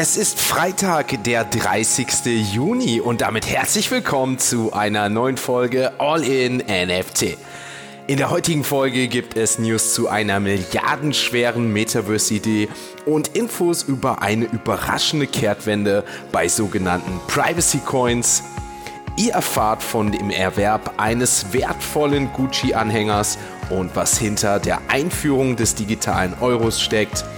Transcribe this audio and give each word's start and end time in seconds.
Es 0.00 0.16
ist 0.16 0.38
Freitag, 0.38 1.24
der 1.24 1.44
30. 1.44 2.52
Juni 2.52 3.00
und 3.00 3.20
damit 3.20 3.48
herzlich 3.48 3.90
willkommen 3.90 4.38
zu 4.38 4.72
einer 4.72 5.08
neuen 5.08 5.36
Folge 5.36 5.90
All 5.98 6.22
in 6.22 6.58
NFT. 6.58 7.36
In 8.06 8.16
der 8.16 8.30
heutigen 8.30 8.62
Folge 8.62 9.08
gibt 9.08 9.36
es 9.36 9.58
News 9.58 9.94
zu 9.94 10.06
einer 10.06 10.38
milliardenschweren 10.38 11.72
Metaverse-Idee 11.72 12.68
und 13.06 13.34
Infos 13.36 13.82
über 13.82 14.22
eine 14.22 14.44
überraschende 14.44 15.26
Kehrtwende 15.26 16.04
bei 16.30 16.46
sogenannten 16.46 17.18
Privacy 17.26 17.78
Coins. 17.78 18.44
Ihr 19.16 19.32
erfahrt 19.32 19.82
von 19.82 20.12
dem 20.12 20.30
Erwerb 20.30 20.94
eines 20.98 21.52
wertvollen 21.52 22.32
Gucci-Anhängers 22.34 23.36
und 23.68 23.96
was 23.96 24.16
hinter 24.16 24.60
der 24.60 24.80
Einführung 24.86 25.56
des 25.56 25.74
digitalen 25.74 26.34
Euros 26.40 26.80
steckt– 26.80 27.24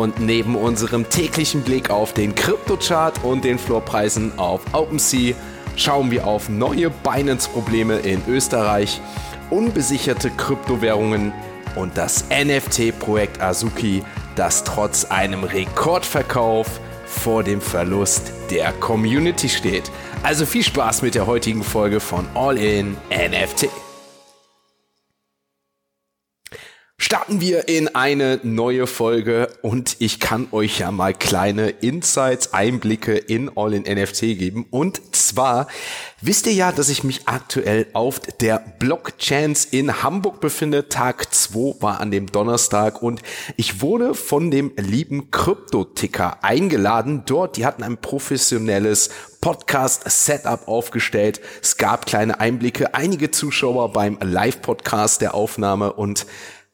und 0.00 0.20
neben 0.20 0.56
unserem 0.56 1.08
täglichen 1.08 1.62
Blick 1.62 1.90
auf 1.90 2.14
den 2.14 2.34
Kryptochart 2.34 3.22
und 3.24 3.44
den 3.44 3.58
Floorpreisen 3.58 4.38
auf 4.38 4.62
OpenSea 4.72 5.34
schauen 5.76 6.10
wir 6.10 6.26
auf 6.26 6.48
neue 6.48 6.90
Binance-Probleme 6.90 7.98
in 7.98 8.22
Österreich, 8.26 9.00
unbesicherte 9.50 10.30
Kryptowährungen 10.30 11.32
und 11.76 11.96
das 11.96 12.24
NFT-Projekt 12.30 13.40
Azuki, 13.40 14.02
das 14.34 14.64
trotz 14.64 15.04
einem 15.04 15.44
Rekordverkauf 15.44 16.80
vor 17.06 17.42
dem 17.42 17.60
Verlust 17.60 18.32
der 18.50 18.72
Community 18.72 19.48
steht. 19.48 19.90
Also 20.22 20.46
viel 20.46 20.62
Spaß 20.62 21.02
mit 21.02 21.14
der 21.14 21.26
heutigen 21.26 21.62
Folge 21.62 22.00
von 22.00 22.26
All 22.34 22.56
In 22.56 22.96
NFT. 23.10 23.68
Starten 27.12 27.42
wir 27.42 27.68
in 27.68 27.94
eine 27.94 28.40
neue 28.42 28.86
Folge 28.86 29.50
und 29.60 29.96
ich 29.98 30.18
kann 30.18 30.48
euch 30.50 30.78
ja 30.78 30.90
mal 30.90 31.12
kleine 31.12 31.68
Insights, 31.68 32.54
Einblicke 32.54 33.18
in 33.18 33.54
All 33.54 33.74
in 33.74 33.82
NFT 33.82 34.20
geben. 34.38 34.64
Und 34.70 35.14
zwar 35.14 35.66
wisst 36.22 36.46
ihr 36.46 36.54
ja, 36.54 36.72
dass 36.72 36.88
ich 36.88 37.04
mich 37.04 37.28
aktuell 37.28 37.86
auf 37.92 38.18
der 38.40 38.64
Blockchance 38.78 39.68
in 39.72 40.02
Hamburg 40.02 40.40
befinde. 40.40 40.88
Tag 40.88 41.34
2 41.34 41.82
war 41.82 42.00
an 42.00 42.10
dem 42.10 42.32
Donnerstag 42.32 43.02
und 43.02 43.20
ich 43.58 43.82
wurde 43.82 44.14
von 44.14 44.50
dem 44.50 44.72
lieben 44.78 45.30
Krypto-Ticker 45.30 46.42
eingeladen. 46.42 47.24
Dort, 47.26 47.58
die 47.58 47.66
hatten 47.66 47.82
ein 47.82 47.98
professionelles 47.98 49.10
Podcast-Setup 49.42 50.66
aufgestellt. 50.66 51.42
Es 51.60 51.76
gab 51.76 52.06
kleine 52.06 52.40
Einblicke, 52.40 52.94
einige 52.94 53.30
Zuschauer 53.30 53.92
beim 53.92 54.16
Live-Podcast 54.22 55.20
der 55.20 55.34
Aufnahme 55.34 55.92
und 55.92 56.24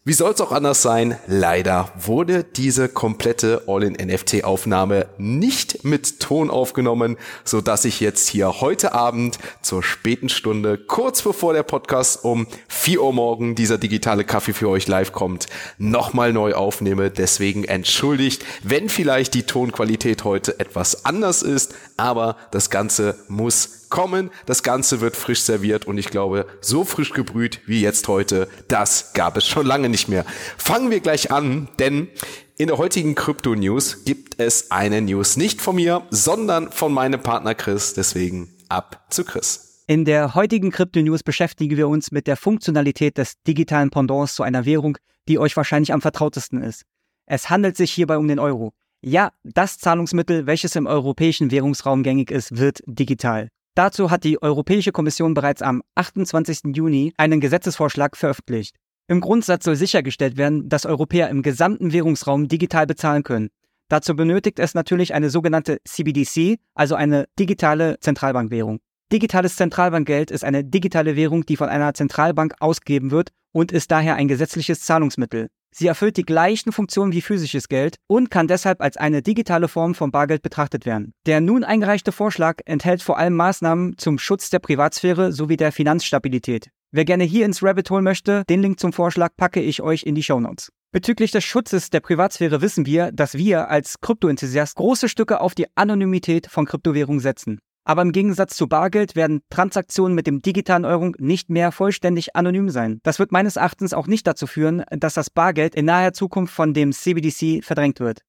wie 0.09 0.15
soll 0.15 0.33
es 0.33 0.41
auch 0.41 0.53
anders 0.53 0.81
sein? 0.81 1.19
Leider 1.27 1.93
wurde 1.95 2.43
diese 2.43 2.89
komplette 2.89 3.65
All-in-NFT-Aufnahme 3.67 5.07
nicht 5.19 5.85
mit 5.85 6.21
Ton 6.21 6.49
aufgenommen, 6.49 7.19
so 7.45 7.61
dass 7.61 7.85
ich 7.85 8.01
jetzt 8.01 8.27
hier 8.27 8.63
heute 8.63 8.95
Abend 8.95 9.39
zur 9.61 9.83
späten 9.83 10.31
Stunde, 10.31 10.79
kurz 10.79 11.21
bevor 11.21 11.53
der 11.53 11.63
Podcast 11.63 12.25
um 12.25 12.47
4 12.69 13.03
Uhr 13.03 13.13
morgen 13.13 13.55
dieser 13.55 13.77
digitale 13.77 14.25
Kaffee 14.25 14.55
für 14.55 14.71
euch 14.71 14.89
live 14.89 15.13
kommt, 15.13 15.47
nochmal 15.77 16.33
neu 16.33 16.55
aufnehme. 16.55 17.11
Deswegen 17.11 17.65
entschuldigt, 17.65 18.47
wenn 18.63 18.89
vielleicht 18.89 19.35
die 19.35 19.43
Tonqualität 19.43 20.25
heute 20.25 20.59
etwas 20.59 21.05
anders 21.05 21.43
ist, 21.43 21.75
aber 21.99 22.39
das 22.51 22.71
Ganze 22.71 23.17
muss 23.29 23.78
kommen. 23.89 24.31
Das 24.47 24.63
Ganze 24.63 25.01
wird 25.01 25.17
frisch 25.17 25.43
serviert 25.43 25.87
und 25.87 25.99
ich 25.99 26.11
glaube, 26.11 26.47
so 26.61 26.85
frisch 26.85 27.13
gebrüht 27.13 27.61
wie 27.67 27.81
jetzt 27.81 28.09
heute, 28.09 28.49
das 28.69 29.13
gab 29.13 29.37
es 29.37 29.47
schon 29.47 29.67
lange 29.67 29.89
nicht 29.89 30.09
mehr. 30.09 30.25
Fangen 30.57 30.91
wir 30.91 31.01
gleich 31.01 31.31
an, 31.31 31.69
denn 31.79 32.09
in 32.57 32.69
der 32.69 32.79
heutigen 32.79 33.15
Krypto 33.15 33.55
News 33.55 34.05
gibt 34.05 34.41
es 34.41 34.71
eine 34.71 35.01
News 35.01 35.37
nicht 35.37 35.61
von 35.61 35.77
mir, 35.77 36.03
sondern 36.11 36.73
von 36.73 36.93
meinem 36.93 37.23
Partner 37.23 37.55
Chris. 37.55 37.95
Deswegen 37.95 38.55
ab 38.69 39.07
zu 39.11 39.25
Chris. 39.25 39.85
In 39.87 40.05
der 40.05 40.35
heutigen 40.35 40.71
Krypto 40.71 41.01
News 41.01 41.23
beschäftigen 41.23 41.77
wir 41.77 41.89
uns 41.89 42.11
mit 42.11 42.27
der 42.27 42.37
Funktionalität 42.37 43.17
des 43.17 43.35
digitalen 43.47 43.91
Pendants 43.91 44.35
zu 44.35 44.43
einer 44.43 44.67
Währung, 44.67 44.99
die 45.29 45.39
euch 45.39 45.57
wahrscheinlich 45.57 45.93
am 45.93 46.01
vertrautesten 46.01 46.63
ist. 46.63 46.83
Es 47.27 47.49
handelt 47.49 47.77
sich 47.77 47.93
hierbei 47.93 48.19
um 48.19 48.27
den 48.27 48.39
Euro. 48.39 48.73
Ja, 49.01 49.31
das 49.45 49.79
Zahlungsmittel, 49.79 50.47
welches 50.47 50.75
im 50.75 50.87
europäischen 50.87 51.51
Währungsraum 51.51 52.03
gängig 52.03 52.31
ist, 52.31 52.59
wird 52.59 52.83
digital. 52.87 53.49
Dazu 53.79 54.11
hat 54.11 54.25
die 54.25 54.43
Europäische 54.43 54.91
Kommission 54.91 55.35
bereits 55.35 55.63
am 55.63 55.85
28. 55.95 56.75
Juni 56.75 57.13
einen 57.17 57.39
Gesetzesvorschlag 57.39 58.17
veröffentlicht. 58.17 58.75
Im 59.07 59.21
Grundsatz 59.21 59.65
soll 59.65 59.77
sichergestellt 59.77 60.37
werden, 60.37 60.69
dass 60.69 60.85
Europäer 60.85 61.29
im 61.29 61.43
gesamten 61.43 61.93
Währungsraum 61.93 62.49
digital 62.49 62.89
bezahlen 62.89 63.23
können. 63.23 63.51
Dazu 63.89 64.17
benötigt 64.17 64.59
es 64.59 64.75
natürlich 64.75 65.15
eine 65.15 65.31
sogenannte 65.31 65.79
CBDC, 65.85 66.59
also 66.75 66.97
eine 66.97 67.27
digitale 67.39 68.01
Zentralbankwährung. 68.01 68.81
Digitales 69.13 69.55
Zentralbankgeld 69.55 70.33
ist 70.33 70.43
eine 70.43 70.65
digitale 70.65 71.15
Währung, 71.15 71.47
die 71.47 71.57
von 71.57 71.69
einer 71.69 71.95
Zentralbank 71.95 72.55
ausgegeben 72.59 73.13
wird 73.13 73.31
und 73.53 73.71
ist 73.71 73.93
daher 73.93 74.17
ein 74.17 74.27
gesetzliches 74.27 74.81
Zahlungsmittel. 74.81 75.51
Sie 75.75 75.87
erfüllt 75.87 76.17
die 76.17 76.25
gleichen 76.25 76.73
Funktionen 76.73 77.13
wie 77.13 77.21
physisches 77.21 77.69
Geld 77.69 77.97
und 78.07 78.31
kann 78.31 78.49
deshalb 78.49 78.81
als 78.81 78.97
eine 78.97 79.23
digitale 79.23 79.69
Form 79.69 79.95
von 79.95 80.11
Bargeld 80.11 80.43
betrachtet 80.43 80.87
werden. 80.87 81.13
Der 81.27 81.41
nun 81.41 81.65
eingereichte 81.65 82.13
Vorschlag 82.13 82.61
enthält 82.65 83.03
vor 83.03 83.19
allem 83.19 83.37
Maßnahmen 83.37 83.99
zum 83.99 84.19
Schutz 84.19 84.51
der 84.51 84.59
Privatsphäre 84.59 85.33
sowie 85.33 85.57
der 85.57 85.73
Finanzstabilität. 85.73 86.71
Wer 86.91 87.05
gerne 87.05 87.25
hier 87.25 87.45
ins 87.45 87.63
Rabbit 87.63 87.91
Hole 87.91 88.03
möchte, 88.03 88.45
den 88.49 88.63
Link 88.63 88.81
zum 88.81 88.95
Vorschlag 88.95 89.37
packe 89.37 89.61
ich 89.61 89.83
euch 89.83 90.05
in 90.05 90.15
die 90.15 90.23
Show 90.23 90.41
Notes. 90.41 90.71
Bezüglich 90.91 91.33
des 91.33 91.45
Schutzes 91.45 91.91
der 91.91 92.01
Privatsphäre 92.01 92.63
wissen 92.63 92.87
wir, 92.87 93.13
dass 93.13 93.35
wir 93.35 93.69
als 93.69 94.01
Kryptoenthusiast 94.01 94.75
große 94.77 95.11
Stücke 95.11 95.43
auf 95.43 95.55
die 95.55 95.67
Anonymität 95.75 96.47
von 96.47 96.65
Kryptowährungen 96.65 97.21
setzen. 97.21 97.61
Aber 97.89 98.03
im 98.03 98.13
Gegensatz 98.13 98.55
zu 98.55 98.69
Bargeld 98.69 99.17
werden 99.17 99.41
Transaktionen 99.49 100.15
mit 100.15 100.27
dem 100.27 100.43
digitalen 100.43 100.85
Euro 100.85 101.11
nicht 101.17 101.49
mehr 101.49 101.73
vollständig 101.73 102.37
anonym 102.37 102.69
sein. 102.69 103.01
Das 103.03 103.19
wird 103.19 103.33
meines 103.33 103.57
Erachtens 103.57 103.95
auch 103.95 104.07
nicht 104.07 104.27
dazu 104.27 104.47
führen, 104.47 104.85
dass 104.91 105.15
das 105.15 105.31
Bargeld 105.31 105.75
in 105.75 105.87
naher 105.87 106.13
Zukunft 106.13 106.53
von 106.53 106.75
dem 106.75 106.93
CBDC 106.93 107.65
verdrängt 107.65 107.99
wird. 107.99 108.21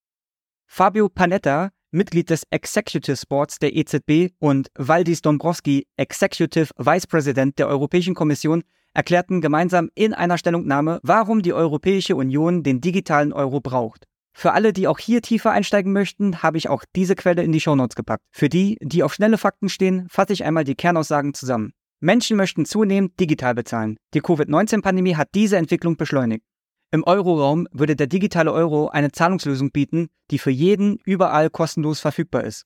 Fabio 0.66 1.10
Panetta, 1.10 1.72
Mitglied 1.90 2.30
des 2.30 2.44
Executive 2.48 3.22
Boards 3.28 3.58
der 3.58 3.76
EZB 3.76 4.32
und 4.38 4.70
Valdis 4.78 5.20
Dombrovski, 5.20 5.86
Executive 5.98 6.70
Vice 6.78 7.06
President 7.06 7.58
der 7.58 7.68
Europäischen 7.68 8.14
Kommission, 8.14 8.64
erklärten 8.94 9.42
gemeinsam 9.42 9.90
in 9.94 10.14
einer 10.14 10.38
Stellungnahme, 10.38 11.00
warum 11.02 11.42
die 11.42 11.52
Europäische 11.52 12.16
Union 12.16 12.62
den 12.62 12.80
digitalen 12.80 13.34
Euro 13.34 13.60
braucht. 13.60 14.06
Für 14.40 14.54
alle, 14.54 14.72
die 14.72 14.88
auch 14.88 14.98
hier 14.98 15.20
tiefer 15.20 15.50
einsteigen 15.50 15.92
möchten, 15.92 16.42
habe 16.42 16.56
ich 16.56 16.70
auch 16.70 16.84
diese 16.96 17.14
Quelle 17.14 17.42
in 17.42 17.52
die 17.52 17.60
Shownotes 17.60 17.94
gepackt. 17.94 18.22
Für 18.32 18.48
die, 18.48 18.78
die 18.80 19.02
auf 19.02 19.12
schnelle 19.12 19.36
Fakten 19.36 19.68
stehen, 19.68 20.06
fasse 20.08 20.32
ich 20.32 20.44
einmal 20.44 20.64
die 20.64 20.76
Kernaussagen 20.76 21.34
zusammen. 21.34 21.74
Menschen 22.00 22.38
möchten 22.38 22.64
zunehmend 22.64 23.20
digital 23.20 23.54
bezahlen. 23.54 23.98
Die 24.14 24.22
Covid-19-Pandemie 24.22 25.14
hat 25.16 25.28
diese 25.34 25.58
Entwicklung 25.58 25.98
beschleunigt. 25.98 26.42
Im 26.90 27.04
Euroraum 27.04 27.68
würde 27.70 27.96
der 27.96 28.06
digitale 28.06 28.50
Euro 28.50 28.88
eine 28.88 29.12
Zahlungslösung 29.12 29.72
bieten, 29.72 30.08
die 30.30 30.38
für 30.38 30.50
jeden 30.50 30.96
überall 31.04 31.50
kostenlos 31.50 32.00
verfügbar 32.00 32.44
ist. 32.44 32.64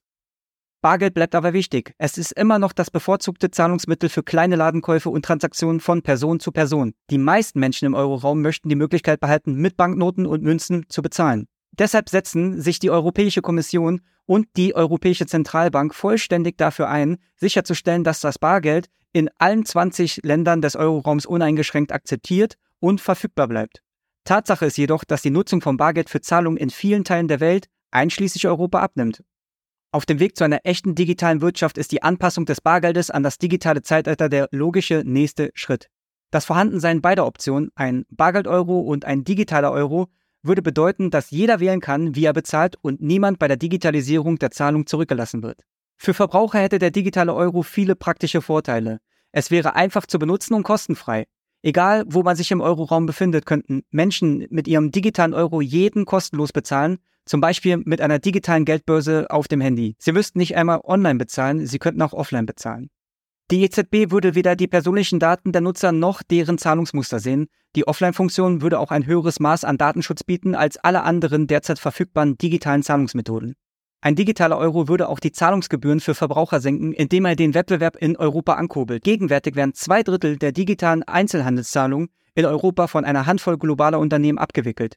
Bargeld 0.81 1.13
bleibt 1.13 1.35
aber 1.35 1.51
wichtig. 1.51 1.93
Es 1.97 2.17
ist 2.17 2.31
immer 2.31 2.57
noch 2.57 2.71
das 2.71 2.89
bevorzugte 2.89 3.51
Zahlungsmittel 3.51 4.07
für 4.07 4.23
kleine 4.23 4.55
Ladenkäufe 4.55 5.09
und 5.09 5.25
Transaktionen 5.25 5.81
von 5.81 6.03
Person 6.03 6.39
zu 6.39 6.53
Person. 6.53 6.93
Die 7.09 7.17
meisten 7.17 7.59
Menschen 7.59 7.85
im 7.85 7.95
Euroraum 7.95 8.41
möchten 8.41 8.69
die 8.69 8.75
Möglichkeit 8.75 9.19
behalten, 9.19 9.55
mit 9.55 9.75
Banknoten 9.75 10.25
und 10.25 10.41
Münzen 10.41 10.85
zu 10.87 11.01
bezahlen. 11.01 11.49
Deshalb 11.77 12.09
setzen 12.09 12.61
sich 12.61 12.79
die 12.79 12.89
Europäische 12.89 13.41
Kommission 13.41 14.01
und 14.25 14.47
die 14.55 14.75
Europäische 14.75 15.25
Zentralbank 15.25 15.93
vollständig 15.93 16.57
dafür 16.57 16.89
ein, 16.89 17.17
sicherzustellen, 17.35 18.03
dass 18.03 18.21
das 18.21 18.39
Bargeld 18.39 18.89
in 19.11 19.29
allen 19.37 19.65
20 19.65 20.21
Ländern 20.23 20.61
des 20.61 20.75
Euroraums 20.75 21.25
uneingeschränkt 21.25 21.91
akzeptiert 21.91 22.57
und 22.79 23.01
verfügbar 23.01 23.47
bleibt. 23.47 23.81
Tatsache 24.23 24.65
ist 24.65 24.77
jedoch, 24.77 25.03
dass 25.03 25.21
die 25.21 25.29
Nutzung 25.29 25.61
von 25.61 25.77
Bargeld 25.77 26.09
für 26.09 26.21
Zahlungen 26.21 26.57
in 26.57 26.69
vielen 26.69 27.03
Teilen 27.03 27.27
der 27.27 27.39
Welt, 27.39 27.67
einschließlich 27.91 28.47
Europa, 28.47 28.79
abnimmt. 28.79 29.23
Auf 29.91 30.05
dem 30.05 30.19
Weg 30.19 30.35
zu 30.35 30.43
einer 30.43 30.59
echten 30.63 30.95
digitalen 30.95 31.41
Wirtschaft 31.41 31.77
ist 31.77 31.91
die 31.91 32.03
Anpassung 32.03 32.45
des 32.45 32.59
Bargeldes 32.59 33.09
an 33.09 33.23
das 33.23 33.37
digitale 33.37 33.81
Zeitalter 33.81 34.27
der 34.27 34.49
logische 34.51 35.03
nächste 35.05 35.51
Schritt. 35.53 35.89
Das 36.31 36.45
Vorhandensein 36.45 37.01
beider 37.01 37.25
Optionen, 37.25 37.69
ein 37.75 38.05
Bargeld-Euro 38.09 38.79
und 38.79 39.05
ein 39.05 39.23
digitaler 39.23 39.71
Euro, 39.71 40.09
würde 40.45 40.61
bedeuten, 40.61 41.09
dass 41.09 41.31
jeder 41.31 41.59
wählen 41.59 41.81
kann, 41.81 42.15
wie 42.15 42.25
er 42.25 42.33
bezahlt 42.33 42.77
und 42.81 43.01
niemand 43.01 43.39
bei 43.39 43.47
der 43.47 43.57
Digitalisierung 43.57 44.37
der 44.39 44.51
Zahlung 44.51 44.85
zurückgelassen 44.87 45.43
wird. 45.43 45.61
Für 45.97 46.13
Verbraucher 46.13 46.59
hätte 46.59 46.79
der 46.79 46.91
digitale 46.91 47.33
Euro 47.33 47.61
viele 47.61 47.95
praktische 47.95 48.41
Vorteile. 48.41 48.99
Es 49.31 49.51
wäre 49.51 49.75
einfach 49.75 50.05
zu 50.05 50.19
benutzen 50.19 50.53
und 50.53 50.63
kostenfrei. 50.63 51.25
Egal, 51.61 52.03
wo 52.07 52.21
man 52.21 52.35
sich 52.35 52.51
im 52.51 52.61
Euroraum 52.61 53.05
befindet, 53.05 53.45
könnten 53.45 53.83
Menschen 53.89 54.45
mit 54.49 54.67
ihrem 54.67 54.91
digitalen 54.91 55.33
Euro 55.33 55.61
jeden 55.61 56.05
kostenlos 56.05 56.53
bezahlen, 56.53 56.99
zum 57.25 57.41
Beispiel 57.41 57.77
mit 57.77 58.01
einer 58.01 58.19
digitalen 58.19 58.65
Geldbörse 58.65 59.27
auf 59.29 59.47
dem 59.47 59.61
Handy. 59.61 59.95
Sie 59.97 60.11
müssten 60.11 60.37
nicht 60.37 60.55
einmal 60.55 60.81
online 60.83 61.17
bezahlen, 61.17 61.65
sie 61.65 61.79
könnten 61.79 62.03
auch 62.03 62.13
offline 62.13 62.45
bezahlen. 62.45 62.89
Die 63.51 63.61
EZB 63.61 64.09
würde 64.09 64.33
weder 64.33 64.55
die 64.55 64.67
persönlichen 64.67 65.19
Daten 65.19 65.51
der 65.51 65.61
Nutzer 65.61 65.91
noch 65.91 66.23
deren 66.23 66.57
Zahlungsmuster 66.57 67.19
sehen. 67.19 67.45
Die 67.75 67.87
Offline-Funktion 67.87 68.63
würde 68.63 68.79
auch 68.79 68.89
ein 68.89 69.05
höheres 69.05 69.39
Maß 69.39 69.65
an 69.65 69.77
Datenschutz 69.77 70.23
bieten 70.23 70.55
als 70.55 70.77
alle 70.77 71.03
anderen 71.03 71.45
derzeit 71.45 71.77
verfügbaren 71.77 72.39
digitalen 72.39 72.81
Zahlungsmethoden. 72.81 73.53
Ein 74.01 74.15
digitaler 74.15 74.57
Euro 74.57 74.87
würde 74.87 75.09
auch 75.09 75.19
die 75.19 75.31
Zahlungsgebühren 75.31 75.99
für 75.99 76.15
Verbraucher 76.15 76.59
senken, 76.59 76.91
indem 76.91 77.25
er 77.25 77.35
den 77.35 77.53
Wettbewerb 77.53 77.97
in 77.97 78.17
Europa 78.17 78.53
ankurbelt. 78.53 79.03
Gegenwärtig 79.03 79.55
werden 79.55 79.75
zwei 79.75 80.01
Drittel 80.01 80.37
der 80.37 80.51
digitalen 80.51 81.03
Einzelhandelszahlungen 81.03 82.09
in 82.33 82.45
Europa 82.45 82.87
von 82.87 83.05
einer 83.05 83.27
Handvoll 83.27 83.59
globaler 83.59 83.99
Unternehmen 83.99 84.39
abgewickelt. 84.39 84.95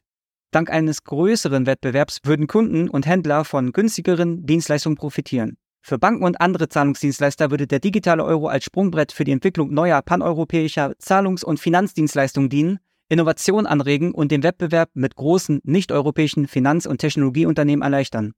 Dank 0.49 0.71
eines 0.71 1.03
größeren 1.03 1.67
Wettbewerbs 1.67 2.21
würden 2.23 2.47
Kunden 2.47 2.89
und 2.89 3.05
Händler 3.05 3.45
von 3.45 3.73
günstigeren 3.73 4.47
Dienstleistungen 4.47 4.97
profitieren. 4.97 5.57
Für 5.81 5.97
Banken 5.97 6.23
und 6.23 6.41
andere 6.41 6.69
Zahlungsdienstleister 6.69 7.51
würde 7.51 7.65
der 7.65 7.79
digitale 7.79 8.23
Euro 8.23 8.47
als 8.47 8.65
Sprungbrett 8.65 9.11
für 9.11 9.23
die 9.23 9.31
Entwicklung 9.31 9.73
neuer 9.73 10.01
paneuropäischer 10.01 10.93
Zahlungs- 10.99 11.43
und 11.43 11.59
Finanzdienstleistungen 11.59 12.49
dienen, 12.49 12.79
Innovation 13.07 13.65
anregen 13.65 14.13
und 14.13 14.31
den 14.31 14.43
Wettbewerb 14.43 14.91
mit 14.93 15.15
großen 15.15 15.61
nicht-europäischen 15.63 16.47
Finanz- 16.47 16.85
und 16.85 16.99
Technologieunternehmen 16.99 17.81
erleichtern. 17.81 18.33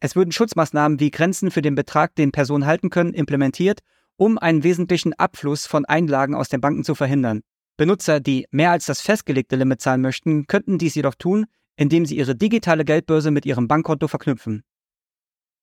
Es 0.00 0.16
würden 0.16 0.32
Schutzmaßnahmen 0.32 0.98
wie 0.98 1.10
Grenzen 1.10 1.50
für 1.50 1.62
den 1.62 1.74
Betrag, 1.74 2.14
den 2.14 2.32
Personen 2.32 2.66
halten 2.66 2.90
können, 2.90 3.12
implementiert, 3.12 3.80
um 4.16 4.38
einen 4.38 4.62
wesentlichen 4.62 5.12
Abfluss 5.14 5.66
von 5.66 5.84
Einlagen 5.84 6.34
aus 6.34 6.48
den 6.48 6.60
Banken 6.60 6.84
zu 6.84 6.94
verhindern. 6.94 7.42
Benutzer, 7.76 8.20
die 8.20 8.46
mehr 8.50 8.70
als 8.70 8.86
das 8.86 9.00
festgelegte 9.00 9.56
Limit 9.56 9.80
zahlen 9.80 10.00
möchten, 10.00 10.46
könnten 10.46 10.78
dies 10.78 10.94
jedoch 10.94 11.16
tun, 11.16 11.46
indem 11.76 12.06
sie 12.06 12.16
ihre 12.16 12.36
digitale 12.36 12.84
Geldbörse 12.84 13.30
mit 13.30 13.46
ihrem 13.46 13.66
Bankkonto 13.66 14.06
verknüpfen. 14.08 14.62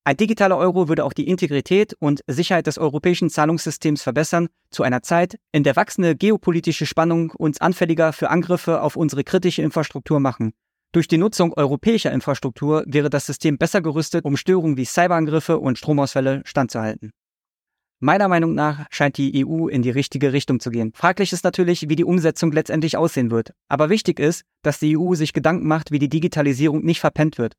Ein 0.04 0.18
digitaler 0.18 0.58
Euro 0.58 0.90
würde 0.90 1.06
auch 1.06 1.14
die 1.14 1.28
Integrität 1.28 1.96
und 2.00 2.22
Sicherheit 2.26 2.66
des 2.66 2.80
europäischen 2.80 3.30
Zahlungssystems 3.30 4.02
verbessern, 4.02 4.48
zu 4.72 4.82
einer 4.82 5.04
Zeit, 5.04 5.38
in 5.52 5.64
der 5.64 5.76
wachsende 5.76 6.16
geopolitische 6.16 6.88
Spannung 6.88 7.30
uns 7.38 7.62
anfälliger 7.62 8.12
für 8.12 8.32
Angriffe 8.32 8.82
auf 8.82 8.96
unsere 8.96 9.24
kritische 9.24 9.62
Infrastruktur 9.62 10.20
machen. 10.20 10.54
Durch 10.92 11.08
die 11.08 11.20
Nutzung 11.20 11.54
europäischer 11.54 12.12
Infrastruktur 12.12 12.84
wäre 12.88 13.12
das 13.12 13.28
System 13.28 13.60
besser 13.60 13.82
gerüstet, 13.82 14.26
um 14.26 14.38
Störungen 14.38 14.76
wie 14.76 14.86
Cyberangriffe 14.86 15.60
und 15.60 15.78
Stromausfälle 15.78 16.42
standzuhalten. 16.46 17.12
Meiner 18.00 18.28
Meinung 18.28 18.56
nach 18.56 18.88
scheint 18.90 19.18
die 19.18 19.46
EU 19.46 19.68
in 19.68 19.84
die 19.84 19.92
richtige 19.92 20.34
Richtung 20.34 20.60
zu 20.60 20.72
gehen. 20.72 20.94
Fraglich 20.96 21.32
ist 21.32 21.44
natürlich, 21.44 21.88
wie 21.88 21.96
die 21.96 22.04
Umsetzung 22.04 22.52
letztendlich 22.52 22.98
aussehen 22.98 23.30
wird. 23.30 23.54
Aber 23.68 23.92
wichtig 23.92 24.20
ist, 24.20 24.46
dass 24.64 24.80
die 24.80 24.98
EU 24.98 25.14
sich 25.14 25.34
Gedanken 25.34 25.68
macht, 25.68 25.92
wie 25.92 26.00
die 26.00 26.10
Digitalisierung 26.10 26.84
nicht 26.84 27.00
verpennt 27.00 27.38
wird. 27.38 27.54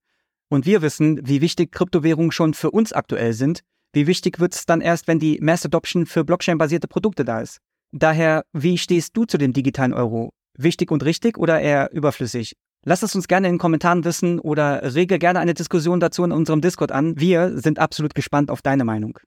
Und 0.53 0.67
wir 0.67 0.83
wissen, 0.83 1.19
wie 1.27 1.41
wichtig 1.41 1.73
Kryptowährungen 1.73 2.31
schon 2.31 2.53
für 2.53 2.71
uns 2.71 2.93
aktuell 2.93 3.33
sind. 3.33 3.61
Wie 3.95 4.07
wichtig 4.07 4.39
wird 4.39 4.55
es 4.55 4.67
dann 4.67 4.83
erst, 4.83 5.09
wenn 5.09 5.19
die 5.19 5.39
Mass 5.41 5.65
Adoption 5.65 6.05
für 6.05 6.25
Blockchain-basierte 6.25 6.89
Produkte 6.89 7.25
da 7.25 7.41
ist? 7.41 7.57
Daher, 7.91 8.45
wie 8.53 8.77
stehst 8.77 9.17
du 9.17 9.25
zu 9.25 9.39
dem 9.39 9.55
digitalen 9.55 9.95
Euro? 9.95 10.29
Wichtig 10.59 10.91
und 10.91 11.07
richtig 11.07 11.39
oder 11.39 11.59
eher 11.59 11.91
überflüssig? 11.95 12.53
Lass 12.85 13.03
es 13.03 13.15
uns 13.15 13.29
gerne 13.29 13.49
in 13.49 13.55
den 13.55 13.59
Kommentaren 13.59 14.05
wissen 14.05 14.41
oder 14.41 14.95
rege 14.95 15.19
gerne 15.19 15.39
eine 15.39 15.55
Diskussion 15.55 16.01
dazu 16.01 16.23
in 16.23 16.33
unserem 16.33 16.61
Discord 16.61 16.93
an. 16.93 17.19
Wir 17.19 17.59
sind 17.59 17.79
absolut 17.79 18.15
gespannt 18.15 18.51
auf 18.51 18.61
deine 18.61 18.85
Meinung. 18.85 19.19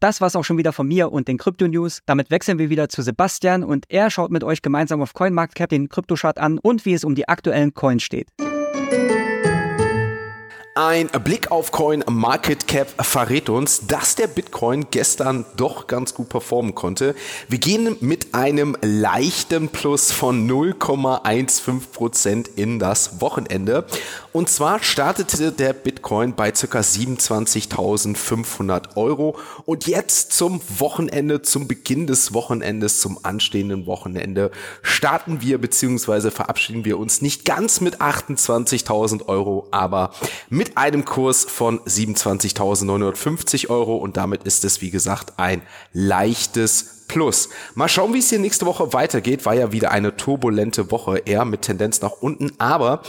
Das 0.00 0.20
war's 0.20 0.36
auch 0.36 0.44
schon 0.44 0.58
wieder 0.58 0.74
von 0.74 0.86
mir 0.86 1.10
und 1.10 1.26
den 1.26 1.38
Krypto 1.38 1.68
News. 1.68 2.00
Damit 2.04 2.30
wechseln 2.30 2.58
wir 2.58 2.68
wieder 2.68 2.90
zu 2.90 3.00
Sebastian 3.00 3.64
und 3.64 3.86
er 3.88 4.10
schaut 4.10 4.30
mit 4.30 4.44
euch 4.44 4.60
gemeinsam 4.60 5.00
auf 5.00 5.14
CoinMarketCap 5.14 5.70
den 5.70 5.88
Kryptochart 5.88 6.36
an 6.36 6.58
und 6.58 6.84
wie 6.84 6.92
es 6.92 7.02
um 7.02 7.14
die 7.14 7.28
aktuellen 7.28 7.72
Coins 7.72 8.02
steht. 8.02 8.28
Ein 10.78 11.08
Blick 11.24 11.50
auf 11.50 11.72
Coin 11.72 12.04
Market 12.06 12.68
Cap 12.68 13.02
verrät 13.02 13.48
uns, 13.48 13.86
dass 13.86 14.14
der 14.14 14.26
Bitcoin 14.26 14.88
gestern 14.90 15.46
doch 15.56 15.86
ganz 15.86 16.12
gut 16.12 16.28
performen 16.28 16.74
konnte. 16.74 17.14
Wir 17.48 17.56
gehen 17.56 17.96
mit 18.00 18.34
einem 18.34 18.76
leichten 18.82 19.70
Plus 19.70 20.12
von 20.12 20.46
0,15% 20.46 22.50
in 22.56 22.78
das 22.78 23.22
Wochenende. 23.22 23.86
Und 24.34 24.50
zwar 24.50 24.82
startete 24.82 25.50
der 25.50 25.72
Bitcoin 25.72 26.34
bei 26.34 26.50
ca. 26.50 26.80
27.500 26.80 28.96
Euro. 28.96 29.38
Und 29.64 29.86
jetzt 29.86 30.32
zum 30.32 30.60
Wochenende, 30.78 31.40
zum 31.40 31.68
Beginn 31.68 32.06
des 32.06 32.34
Wochenendes, 32.34 33.00
zum 33.00 33.18
anstehenden 33.22 33.86
Wochenende 33.86 34.50
starten 34.82 35.40
wir 35.40 35.58
bzw. 35.58 36.30
verabschieden 36.30 36.84
wir 36.84 36.98
uns 36.98 37.22
nicht 37.22 37.46
ganz 37.46 37.80
mit 37.80 38.02
28.000 38.02 39.26
Euro, 39.26 39.68
aber 39.70 40.10
mit 40.50 40.65
mit 40.66 40.76
einem 40.76 41.04
Kurs 41.04 41.44
von 41.44 41.78
27.950 41.80 43.70
Euro 43.70 43.96
und 43.96 44.16
damit 44.16 44.42
ist 44.42 44.64
es, 44.64 44.80
wie 44.80 44.90
gesagt, 44.90 45.34
ein 45.36 45.62
leichtes 45.92 47.04
Plus. 47.06 47.50
Mal 47.76 47.88
schauen, 47.88 48.14
wie 48.14 48.18
es 48.18 48.30
hier 48.30 48.40
nächste 48.40 48.66
Woche 48.66 48.92
weitergeht. 48.92 49.46
War 49.46 49.54
ja 49.54 49.70
wieder 49.70 49.92
eine 49.92 50.16
turbulente 50.16 50.90
Woche, 50.90 51.18
eher 51.18 51.44
mit 51.44 51.62
Tendenz 51.62 52.00
nach 52.00 52.10
unten. 52.20 52.50
Aber 52.58 53.02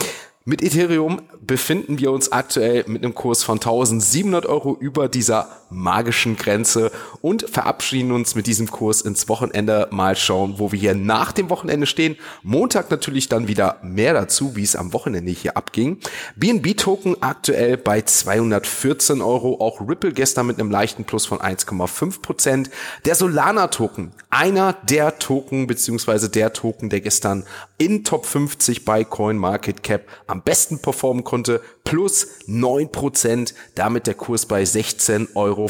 mit 0.48 0.62
Ethereum 0.62 1.20
befinden 1.42 1.98
wir 1.98 2.10
uns 2.10 2.32
aktuell 2.32 2.84
mit 2.86 3.04
einem 3.04 3.14
Kurs 3.14 3.42
von 3.42 3.58
1700 3.58 4.46
Euro 4.46 4.74
über 4.80 5.10
dieser 5.10 5.50
magischen 5.70 6.36
Grenze 6.36 6.90
und 7.20 7.48
verabschieden 7.48 8.12
uns 8.12 8.34
mit 8.34 8.46
diesem 8.46 8.70
Kurs 8.70 9.02
ins 9.02 9.28
Wochenende. 9.28 9.88
Mal 9.90 10.16
schauen, 10.16 10.54
wo 10.56 10.72
wir 10.72 10.78
hier 10.78 10.94
nach 10.94 11.32
dem 11.32 11.50
Wochenende 11.50 11.86
stehen. 11.86 12.16
Montag 12.42 12.90
natürlich 12.90 13.28
dann 13.28 13.46
wieder 13.46 13.76
mehr 13.82 14.14
dazu, 14.14 14.56
wie 14.56 14.62
es 14.62 14.74
am 14.74 14.94
Wochenende 14.94 15.30
hier 15.30 15.56
abging. 15.56 15.98
BNB-Token 16.36 17.22
aktuell 17.22 17.76
bei 17.76 18.00
214 18.00 19.20
Euro. 19.20 19.60
Auch 19.60 19.86
Ripple 19.86 20.12
gestern 20.12 20.46
mit 20.46 20.58
einem 20.58 20.70
leichten 20.70 21.04
Plus 21.04 21.26
von 21.26 21.40
1,5 21.40 22.22
Prozent. 22.22 22.70
Der 23.04 23.14
Solana-Token, 23.14 24.12
einer 24.30 24.74
der 24.88 25.18
Token 25.18 25.66
beziehungsweise 25.66 26.30
der 26.30 26.54
Token, 26.54 26.88
der 26.88 27.02
gestern 27.02 27.44
in 27.76 28.04
Top 28.04 28.24
50 28.24 28.84
bei 28.84 29.04
CoinMarketCap 29.04 30.02
am 30.26 30.37
besten 30.42 30.80
performen 30.80 31.24
konnte, 31.24 31.60
plus 31.84 32.26
9%, 32.46 33.54
damit 33.74 34.06
der 34.06 34.14
Kurs 34.14 34.46
bei 34.46 34.62
16,14 34.62 35.34
Euro 35.36 35.68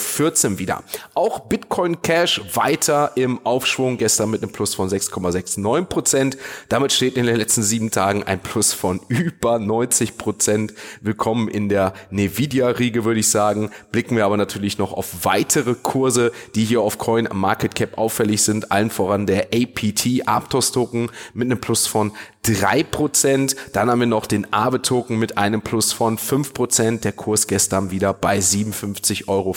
wieder. 0.58 0.82
Auch 1.14 1.40
Bitcoin 1.40 2.02
Cash 2.02 2.40
weiter 2.54 3.12
im 3.14 3.44
Aufschwung, 3.46 3.98
gestern 3.98 4.30
mit 4.30 4.42
einem 4.42 4.50
Plus 4.50 4.74
von 4.74 4.88
6,69%. 4.88 6.36
Damit 6.68 6.92
steht 6.92 7.16
in 7.16 7.26
den 7.26 7.36
letzten 7.36 7.62
sieben 7.62 7.90
Tagen 7.90 8.24
ein 8.24 8.40
Plus 8.40 8.72
von 8.72 9.00
über 9.08 9.56
90%. 9.56 10.72
Willkommen 11.02 11.48
in 11.48 11.68
der 11.68 11.92
Nvidia-Riege, 12.10 13.04
würde 13.04 13.20
ich 13.20 13.28
sagen. 13.28 13.70
Blicken 13.92 14.16
wir 14.16 14.24
aber 14.24 14.36
natürlich 14.36 14.78
noch 14.78 14.92
auf 14.92 15.24
weitere 15.24 15.74
Kurse, 15.74 16.32
die 16.54 16.64
hier 16.64 16.80
auf 16.80 16.98
Coin 16.98 17.28
Market 17.32 17.74
Cap 17.74 17.96
auffällig 17.96 18.42
sind. 18.42 18.72
Allen 18.72 18.90
voran 18.90 19.26
der 19.26 19.48
APT 19.54 20.26
Aptos 20.26 20.72
Token 20.72 21.10
mit 21.32 21.46
einem 21.46 21.60
Plus 21.60 21.86
von 21.86 22.12
3%. 22.44 23.56
Dann 23.72 23.90
haben 23.90 24.00
wir 24.00 24.06
noch 24.06 24.26
den 24.26 24.52
Aave 24.52 24.82
Token 24.82 25.18
mit 25.18 25.38
einem 25.38 25.62
Plus 25.62 25.92
von 25.92 26.08
von 26.16 26.16
5%, 26.16 27.00
der 27.00 27.12
Kurs 27.12 27.46
gestern 27.46 27.90
wieder 27.90 28.14
bei 28.14 28.38
57,65 28.38 29.26
Euro. 29.28 29.54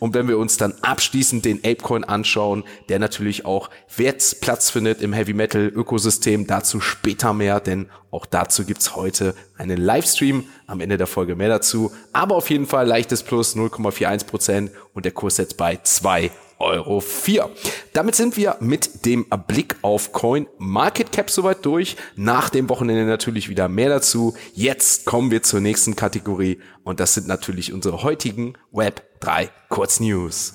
Und 0.00 0.14
wenn 0.14 0.26
wir 0.26 0.38
uns 0.38 0.56
dann 0.56 0.74
abschließend 0.82 1.44
den 1.44 1.58
Apecoin 1.58 2.02
anschauen, 2.02 2.64
der 2.88 2.98
natürlich 2.98 3.44
auch 3.44 3.70
jetzt 3.96 4.40
Platz 4.40 4.70
findet 4.70 5.00
im 5.00 5.12
Heavy 5.12 5.34
Metal 5.34 5.66
Ökosystem, 5.66 6.48
dazu 6.48 6.80
später 6.80 7.32
mehr, 7.32 7.60
denn 7.60 7.90
auch 8.10 8.26
dazu 8.26 8.64
gibt's 8.64 8.96
heute 8.96 9.36
einen 9.56 9.76
Livestream. 9.76 10.44
Am 10.66 10.80
Ende 10.80 10.96
der 10.96 11.06
Folge 11.06 11.36
mehr 11.36 11.48
dazu. 11.48 11.92
Aber 12.12 12.34
auf 12.34 12.50
jeden 12.50 12.66
Fall 12.66 12.86
leichtes 12.86 13.22
Plus 13.22 13.54
0,41% 13.54 14.70
und 14.94 15.04
der 15.04 15.12
Kurs 15.12 15.36
jetzt 15.36 15.56
bei 15.56 15.78
2 15.82 16.30
Euro 16.62 17.00
4. 17.00 17.50
Damit 17.92 18.14
sind 18.14 18.36
wir 18.36 18.56
mit 18.60 19.04
dem 19.04 19.26
Blick 19.46 19.76
auf 19.82 20.12
Coin 20.12 20.46
Market 20.58 21.12
Cap 21.12 21.28
soweit 21.28 21.64
durch. 21.66 21.96
Nach 22.14 22.48
dem 22.48 22.68
Wochenende 22.68 23.04
natürlich 23.04 23.48
wieder 23.48 23.68
mehr 23.68 23.88
dazu. 23.88 24.34
Jetzt 24.54 25.04
kommen 25.04 25.30
wir 25.30 25.42
zur 25.42 25.60
nächsten 25.60 25.96
Kategorie 25.96 26.60
und 26.84 27.00
das 27.00 27.14
sind 27.14 27.26
natürlich 27.26 27.72
unsere 27.72 28.02
heutigen 28.04 28.54
Web 28.70 29.02
3 29.20 29.50
Kurznews. 29.68 30.52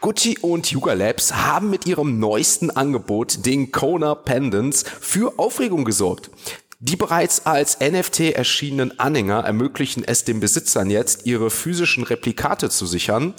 Gucci 0.00 0.38
und 0.40 0.70
Yuga 0.70 0.94
Labs 0.94 1.34
haben 1.34 1.70
mit 1.70 1.86
ihrem 1.86 2.18
neuesten 2.18 2.70
Angebot, 2.70 3.44
den 3.44 3.70
Kona 3.70 4.14
Pendants, 4.14 4.84
für 5.00 5.38
Aufregung 5.38 5.84
gesorgt. 5.84 6.30
Die 6.84 6.96
bereits 6.96 7.46
als 7.46 7.78
NFT 7.78 8.32
erschienenen 8.34 8.98
Anhänger 8.98 9.44
ermöglichen 9.44 10.02
es 10.02 10.24
den 10.24 10.40
Besitzern 10.40 10.90
jetzt, 10.90 11.26
ihre 11.26 11.48
physischen 11.48 12.02
Replikate 12.02 12.70
zu 12.70 12.86
sichern. 12.86 13.34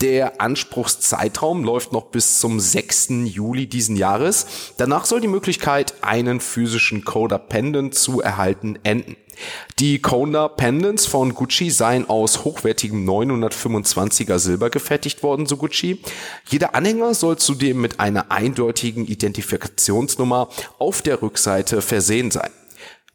Der 0.00 0.40
Anspruchszeitraum 0.40 1.64
läuft 1.64 1.92
noch 1.92 2.04
bis 2.04 2.38
zum 2.38 2.60
6. 2.60 3.08
Juli 3.24 3.66
diesen 3.66 3.96
Jahres. 3.96 4.46
Danach 4.76 5.04
soll 5.04 5.20
die 5.20 5.26
Möglichkeit, 5.26 5.92
einen 6.02 6.38
physischen 6.38 7.04
Coda 7.04 7.36
Pendant 7.36 7.96
zu 7.96 8.20
erhalten, 8.20 8.78
enden. 8.84 9.16
Die 9.80 10.00
Coda 10.00 10.46
Pendants 10.46 11.06
von 11.06 11.34
Gucci 11.34 11.70
seien 11.70 12.08
aus 12.08 12.44
hochwertigem 12.44 13.08
925er 13.08 14.38
Silber 14.38 14.70
gefertigt 14.70 15.24
worden, 15.24 15.46
so 15.46 15.56
Gucci. 15.56 16.00
Jeder 16.48 16.76
Anhänger 16.76 17.12
soll 17.14 17.36
zudem 17.36 17.80
mit 17.80 17.98
einer 17.98 18.30
eindeutigen 18.30 19.04
Identifikationsnummer 19.04 20.48
auf 20.78 21.02
der 21.02 21.22
Rückseite 21.22 21.82
versehen 21.82 22.30
sein. 22.30 22.50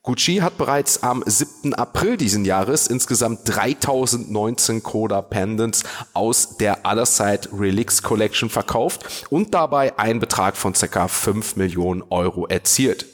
Gucci 0.04 0.42
hat 0.42 0.58
bereits 0.58 1.02
am 1.02 1.24
7. 1.26 1.74
April 1.74 2.18
diesen 2.18 2.44
Jahres 2.44 2.88
insgesamt 2.88 3.40
3019 3.46 4.84
Coda 4.84 5.22
Pendants 5.22 5.84
aus 6.12 6.58
der 6.58 6.80
Other 6.84 7.06
Side 7.06 7.48
Relics 7.58 8.04
Collection 8.04 8.50
verkauft 8.50 9.26
und 9.30 9.54
dabei 9.54 9.98
einen 9.98 10.20
Betrag 10.20 10.58
von 10.58 10.74
ca. 10.74 11.08
5 11.08 11.56
Millionen 11.56 12.04
Euro 12.10 12.46
erzielt. 12.48 13.06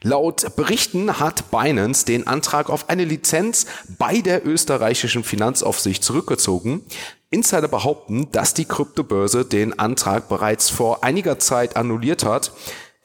Laut 0.00 0.54
Berichten 0.54 1.18
hat 1.18 1.50
Binance 1.50 2.06
den 2.06 2.28
Antrag 2.28 2.70
auf 2.70 2.88
eine 2.88 3.04
Lizenz 3.04 3.66
bei 3.98 4.20
der 4.20 4.46
österreichischen 4.46 5.24
Finanzaufsicht 5.24 6.04
zurückgezogen. 6.04 6.82
Insider 7.30 7.68
behaupten, 7.68 8.30
dass 8.30 8.54
die 8.54 8.64
Kryptobörse 8.64 9.44
den 9.44 9.76
Antrag 9.78 10.28
bereits 10.28 10.70
vor 10.70 11.02
einiger 11.02 11.40
Zeit 11.40 11.76
annulliert 11.76 12.24
hat. 12.24 12.52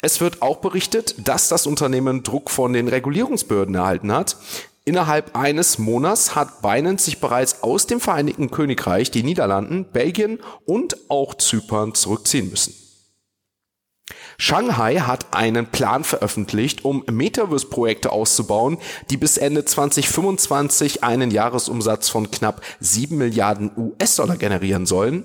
Es 0.06 0.20
wird 0.20 0.42
auch 0.42 0.58
berichtet, 0.58 1.16
dass 1.26 1.48
das 1.48 1.66
Unternehmen 1.66 2.24
Druck 2.24 2.50
von 2.50 2.74
den 2.74 2.90
Regulierungsbehörden 2.90 3.74
erhalten 3.74 4.12
hat. 4.12 4.36
Innerhalb 4.84 5.34
eines 5.34 5.80
Monats 5.80 6.36
hat 6.36 6.62
Binance 6.62 7.06
sich 7.06 7.22
bereits 7.22 7.64
aus 7.64 7.88
dem 7.88 8.02
Vereinigten 8.02 8.52
Königreich, 8.52 9.12
die 9.12 9.24
Niederlanden, 9.24 9.86
Belgien 9.86 10.40
und 10.66 10.98
auch 11.10 11.36
Zypern 11.36 11.94
zurückziehen 11.94 12.50
müssen. 12.50 12.76
Shanghai 14.38 14.96
hat 14.98 15.34
einen 15.34 15.68
Plan 15.68 16.04
veröffentlicht, 16.04 16.84
um 16.84 17.06
Metaverse-Projekte 17.10 18.12
auszubauen, 18.12 18.80
die 19.10 19.16
bis 19.16 19.38
Ende 19.38 19.64
2025 19.64 21.02
einen 21.02 21.32
Jahresumsatz 21.32 22.10
von 22.10 22.30
knapp 22.30 22.62
7 22.82 23.18
Milliarden 23.18 23.72
US-Dollar 23.78 24.36
generieren 24.36 24.86
sollen. 24.86 25.24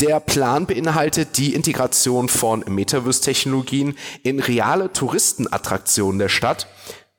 Der 0.00 0.18
Plan 0.20 0.66
beinhaltet 0.66 1.38
die 1.38 1.54
Integration 1.54 2.28
von 2.28 2.64
Metaverse-Technologien 2.66 3.94
in 4.22 4.40
reale 4.40 4.92
Touristenattraktionen 4.92 6.18
der 6.18 6.28
Stadt. 6.28 6.66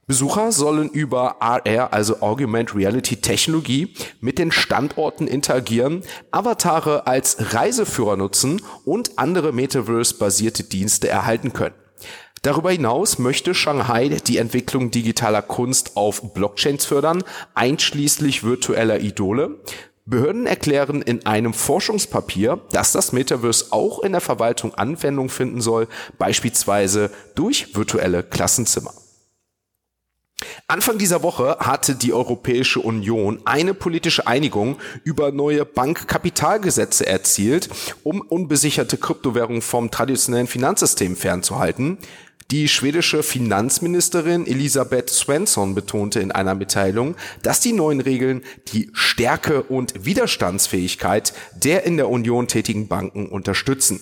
Besucher 0.06 0.52
sollen 0.52 0.90
über 0.90 1.42
AR, 1.42 1.94
also 1.94 2.22
Augmented 2.22 2.76
Reality 2.76 3.16
Technologie, 3.16 3.94
mit 4.20 4.38
den 4.38 4.52
Standorten 4.52 5.28
interagieren, 5.28 6.04
Avatare 6.32 7.08
als 7.08 7.54
Reiseführer 7.54 8.18
nutzen 8.18 8.62
und 8.84 9.18
andere 9.18 9.54
Metaverse-basierte 9.54 10.66
Dienste 10.66 11.08
erhalten 11.08 11.54
können. 11.54 11.76
Darüber 12.42 12.72
hinaus 12.72 13.20
möchte 13.20 13.56
Shanghai 13.56 14.10
die 14.10 14.38
Entwicklung 14.38 14.92
digitaler 14.92 15.42
Kunst 15.42 15.96
auf 15.96 16.34
Blockchains 16.34 16.84
fördern, 16.84 17.24
einschließlich 17.54 18.44
virtueller 18.44 19.00
Idole. 19.00 19.62
Behörden 20.06 20.46
erklären 20.46 21.02
in 21.02 21.26
einem 21.26 21.54
Forschungspapier, 21.54 22.60
dass 22.72 22.92
das 22.92 23.14
Metaverse 23.14 23.68
auch 23.72 24.04
in 24.04 24.12
der 24.12 24.22
Verwaltung 24.22 24.74
Anwendung 24.76 25.30
finden 25.30 25.62
soll, 25.62 25.88
beispielsweise 26.18 27.10
durch 27.36 27.76
virtuelle 27.76 28.22
Klassenzimmer. 28.22 28.94
Anfang 30.68 30.98
dieser 30.98 31.24
Woche 31.24 31.58
hatte 31.60 31.96
die 31.96 32.14
Europäische 32.14 32.82
Union 32.82 33.40
eine 33.46 33.74
politische 33.74 34.28
Einigung 34.28 34.78
über 35.04 35.32
neue 35.32 35.66
Bankkapitalgesetze 35.66 37.06
erzielt, 37.06 37.70
um 38.04 38.22
unbesicherte 38.22 38.98
Kryptowährungen 38.98 39.62
vom 39.62 39.90
traditionellen 39.90 40.48
Finanzsystem 40.48 41.16
fernzuhalten. 41.16 41.98
Die 42.52 42.68
schwedische 42.68 43.24
Finanzministerin 43.24 44.46
Elisabeth 44.46 45.10
Svensson 45.10 45.76
betonte 45.76 46.20
in 46.20 46.32
einer 46.32 46.56
Mitteilung, 46.56 47.16
dass 47.42 47.62
die 47.62 47.74
neuen 47.74 48.02
Regeln 48.02 48.44
die 48.74 48.90
Stärke 48.94 49.64
und 49.64 50.06
Widerstandsfähigkeit 50.06 51.34
der 51.56 51.86
in 51.86 51.98
der 51.98 52.10
Union 52.10 52.48
tätigen 52.48 52.88
Banken 52.88 53.28
unterstützen. 53.28 54.02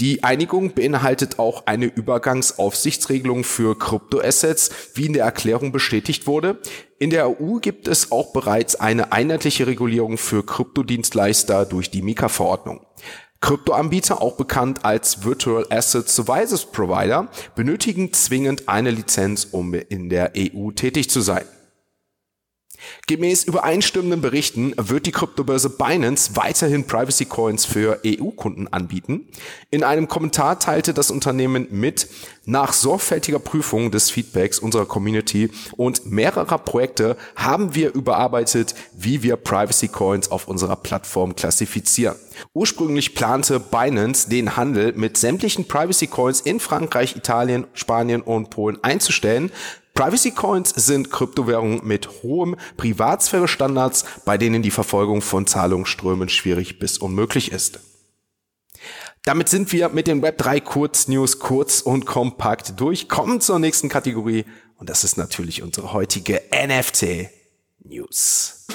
Die 0.00 0.22
Einigung 0.22 0.74
beinhaltet 0.74 1.40
auch 1.40 1.66
eine 1.66 1.86
Übergangsaufsichtsregelung 1.86 3.42
für 3.42 3.76
Kryptoassets, 3.76 4.70
wie 4.94 5.06
in 5.06 5.12
der 5.12 5.24
Erklärung 5.24 5.72
bestätigt 5.72 6.28
wurde. 6.28 6.58
In 7.00 7.10
der 7.10 7.40
EU 7.40 7.56
gibt 7.56 7.88
es 7.88 8.12
auch 8.12 8.32
bereits 8.32 8.76
eine 8.76 9.10
einheitliche 9.10 9.66
Regulierung 9.66 10.16
für 10.16 10.46
Kryptodienstleister 10.46 11.66
durch 11.66 11.90
die 11.90 12.02
Mika-Verordnung. 12.02 12.80
Kryptoanbieter, 13.40 14.20
auch 14.20 14.36
bekannt 14.36 14.84
als 14.84 15.24
Virtual 15.24 15.64
Asset 15.70 16.08
Services 16.08 16.66
Provider, 16.66 17.28
benötigen 17.54 18.12
zwingend 18.12 18.68
eine 18.68 18.90
Lizenz, 18.90 19.46
um 19.50 19.74
in 19.74 20.08
der 20.08 20.32
EU 20.36 20.72
tätig 20.72 21.08
zu 21.08 21.20
sein. 21.20 21.44
Gemäß 23.06 23.44
übereinstimmenden 23.44 24.20
Berichten 24.20 24.74
wird 24.76 25.06
die 25.06 25.12
Kryptobörse 25.12 25.70
Binance 25.70 26.36
weiterhin 26.36 26.86
Privacy 26.86 27.24
Coins 27.24 27.64
für 27.64 28.00
EU-Kunden 28.06 28.68
anbieten. 28.68 29.28
In 29.70 29.84
einem 29.84 30.08
Kommentar 30.08 30.58
teilte 30.58 30.94
das 30.94 31.10
Unternehmen 31.10 31.68
mit, 31.70 32.08
nach 32.44 32.72
sorgfältiger 32.72 33.38
Prüfung 33.38 33.90
des 33.90 34.10
Feedbacks 34.10 34.58
unserer 34.58 34.86
Community 34.86 35.50
und 35.76 36.06
mehrerer 36.06 36.56
Projekte 36.56 37.16
haben 37.36 37.74
wir 37.74 37.92
überarbeitet, 37.92 38.74
wie 38.96 39.22
wir 39.22 39.36
Privacy 39.36 39.88
Coins 39.88 40.30
auf 40.30 40.48
unserer 40.48 40.76
Plattform 40.76 41.36
klassifizieren. 41.36 42.16
Ursprünglich 42.54 43.14
plante 43.14 43.60
Binance 43.60 44.30
den 44.30 44.56
Handel 44.56 44.94
mit 44.94 45.18
sämtlichen 45.18 45.68
Privacy 45.68 46.06
Coins 46.06 46.40
in 46.40 46.58
Frankreich, 46.58 47.16
Italien, 47.16 47.66
Spanien 47.74 48.22
und 48.22 48.48
Polen 48.48 48.82
einzustellen. 48.82 49.50
Privacy 49.98 50.30
Coins 50.30 50.70
sind 50.76 51.10
Kryptowährungen 51.10 51.84
mit 51.84 52.22
hohem 52.22 52.54
Privatsphäre-Standards, 52.76 54.04
bei 54.24 54.38
denen 54.38 54.62
die 54.62 54.70
Verfolgung 54.70 55.22
von 55.22 55.48
Zahlungsströmen 55.48 56.28
schwierig 56.28 56.78
bis 56.78 56.98
unmöglich 56.98 57.50
ist. 57.50 57.80
Damit 59.24 59.48
sind 59.48 59.72
wir 59.72 59.88
mit 59.88 60.06
den 60.06 60.22
Web3 60.22 60.60
Kurznews 60.60 61.40
kurz 61.40 61.80
und 61.80 62.06
kompakt 62.06 62.78
durch. 62.78 63.08
Kommen 63.08 63.40
zur 63.40 63.58
nächsten 63.58 63.88
Kategorie 63.88 64.44
und 64.76 64.88
das 64.88 65.02
ist 65.02 65.18
natürlich 65.18 65.64
unsere 65.64 65.92
heutige 65.92 66.42
NFT 66.52 67.30
News. 67.82 68.68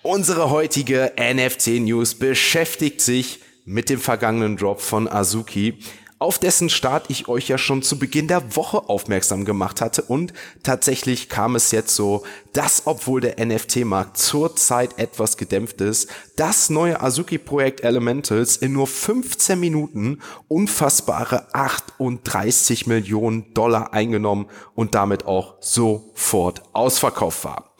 Unsere 0.00 0.48
heutige 0.48 1.12
NFT 1.18 1.80
News 1.80 2.14
beschäftigt 2.14 3.02
sich 3.02 3.40
mit 3.66 3.90
dem 3.90 4.00
vergangenen 4.00 4.56
Drop 4.56 4.80
von 4.80 5.08
Azuki 5.08 5.80
auf 6.20 6.38
dessen 6.38 6.68
Start 6.68 7.06
ich 7.08 7.28
euch 7.28 7.48
ja 7.48 7.56
schon 7.56 7.82
zu 7.82 7.98
Beginn 7.98 8.28
der 8.28 8.54
Woche 8.54 8.90
aufmerksam 8.90 9.46
gemacht 9.46 9.80
hatte 9.80 10.02
und 10.02 10.34
tatsächlich 10.62 11.30
kam 11.30 11.56
es 11.56 11.72
jetzt 11.72 11.96
so, 11.96 12.24
dass 12.52 12.82
obwohl 12.84 13.22
der 13.22 13.44
NFT-Markt 13.44 14.18
zurzeit 14.18 14.98
etwas 14.98 15.38
gedämpft 15.38 15.80
ist, 15.80 16.10
das 16.36 16.68
neue 16.68 17.00
Azuki-Projekt 17.00 17.80
Elementals 17.80 18.58
in 18.58 18.74
nur 18.74 18.86
15 18.86 19.58
Minuten 19.58 20.20
unfassbare 20.46 21.54
38 21.54 22.86
Millionen 22.86 23.54
Dollar 23.54 23.94
eingenommen 23.94 24.46
und 24.74 24.94
damit 24.94 25.24
auch 25.24 25.54
sofort 25.60 26.62
ausverkauft 26.74 27.44
war. 27.44 27.74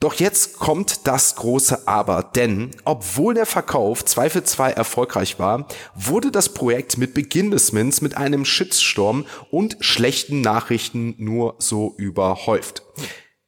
Doch 0.00 0.14
jetzt 0.14 0.58
kommt 0.58 1.06
das 1.06 1.36
große 1.36 1.86
Aber, 1.86 2.22
denn 2.22 2.70
obwohl 2.86 3.34
der 3.34 3.44
Verkauf 3.44 4.02
2 4.02 4.30
für 4.30 4.42
2 4.42 4.70
erfolgreich 4.70 5.38
war, 5.38 5.68
wurde 5.94 6.30
das 6.30 6.54
Projekt 6.54 6.96
mit 6.96 7.12
Beginn 7.12 7.50
des 7.50 7.72
Mints 7.72 8.00
mit 8.00 8.16
einem 8.16 8.46
Shitstorm 8.46 9.26
und 9.50 9.76
schlechten 9.80 10.40
Nachrichten 10.40 11.16
nur 11.18 11.54
so 11.58 11.94
überhäuft. 11.98 12.82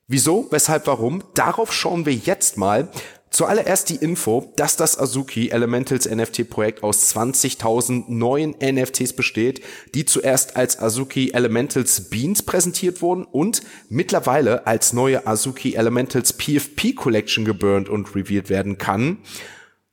Wieso, 0.09 0.47
weshalb, 0.51 0.87
warum? 0.89 1.25
Darauf 1.33 1.73
schauen 1.73 2.05
wir 2.05 2.13
jetzt 2.13 2.59
mal. 2.59 2.91
Zuallererst 3.33 3.89
die 3.89 3.97
Info, 3.97 4.53
dass 4.57 4.77
das 4.77 4.99
Azuki 4.99 5.49
Elementals 5.49 6.07
NFT 6.09 6.51
Projekt 6.51 6.83
aus 6.83 7.15
20.000 7.17 8.05
neuen 8.09 8.55
NFTs 8.63 9.15
besteht, 9.15 9.63
die 9.95 10.05
zuerst 10.05 10.55
als 10.57 10.79
Azuki 10.79 11.31
Elementals 11.33 12.11
Beans 12.11 12.43
präsentiert 12.43 13.01
wurden 13.01 13.25
und 13.25 13.63
mittlerweile 13.89 14.67
als 14.67 14.93
neue 14.93 15.27
Azuki 15.27 15.77
Elementals 15.77 16.35
PFP 16.35 16.93
Collection 16.95 17.47
geburnt 17.47 17.89
und 17.89 18.15
revealed 18.15 18.51
werden 18.51 18.77
kann. 18.77 19.17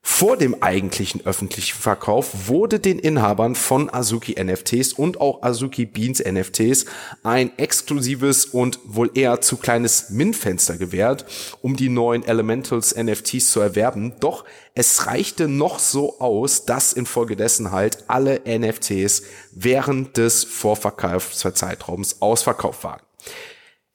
Vor 0.02 0.38
dem 0.38 0.62
eigentlichen 0.64 1.26
öffentlichen 1.26 1.78
Verkauf 1.78 2.48
wurde 2.48 2.80
den 2.80 3.00
Inhabern 3.00 3.56
von 3.56 3.94
Azuki 3.94 4.42
NFTs 4.42 4.94
und 4.94 5.20
auch 5.20 5.44
Azuki 5.44 5.86
Beans 5.86 6.24
NFTs 6.24 6.86
ein 7.24 7.58
exklusives 7.58 8.46
und 8.46 8.80
wohl 8.86 9.12
eher 9.14 9.42
zu 9.42 9.58
kleines 9.58 10.10
Min-Fenster 10.10 10.78
gewährt, 10.78 11.26
um 11.62 11.76
die 11.76 11.90
neuen 11.90 12.26
Elementals 12.26 12.96
NFTs 12.96 13.52
zu 13.52 13.60
erwerben. 13.60 14.14
Doch 14.20 14.46
es 14.74 15.06
reichte 15.06 15.48
noch 15.48 15.80
so 15.80 16.20
aus, 16.20 16.66
dass 16.66 16.94
infolgedessen 16.94 17.72
halt 17.72 18.06
alle 18.08 18.42
NFTs 18.46 19.24
während 19.52 20.16
des 20.18 20.46
Vorverkaufszeitraums 20.46 22.22
ausverkauft 22.22 22.84
waren. 22.84 23.02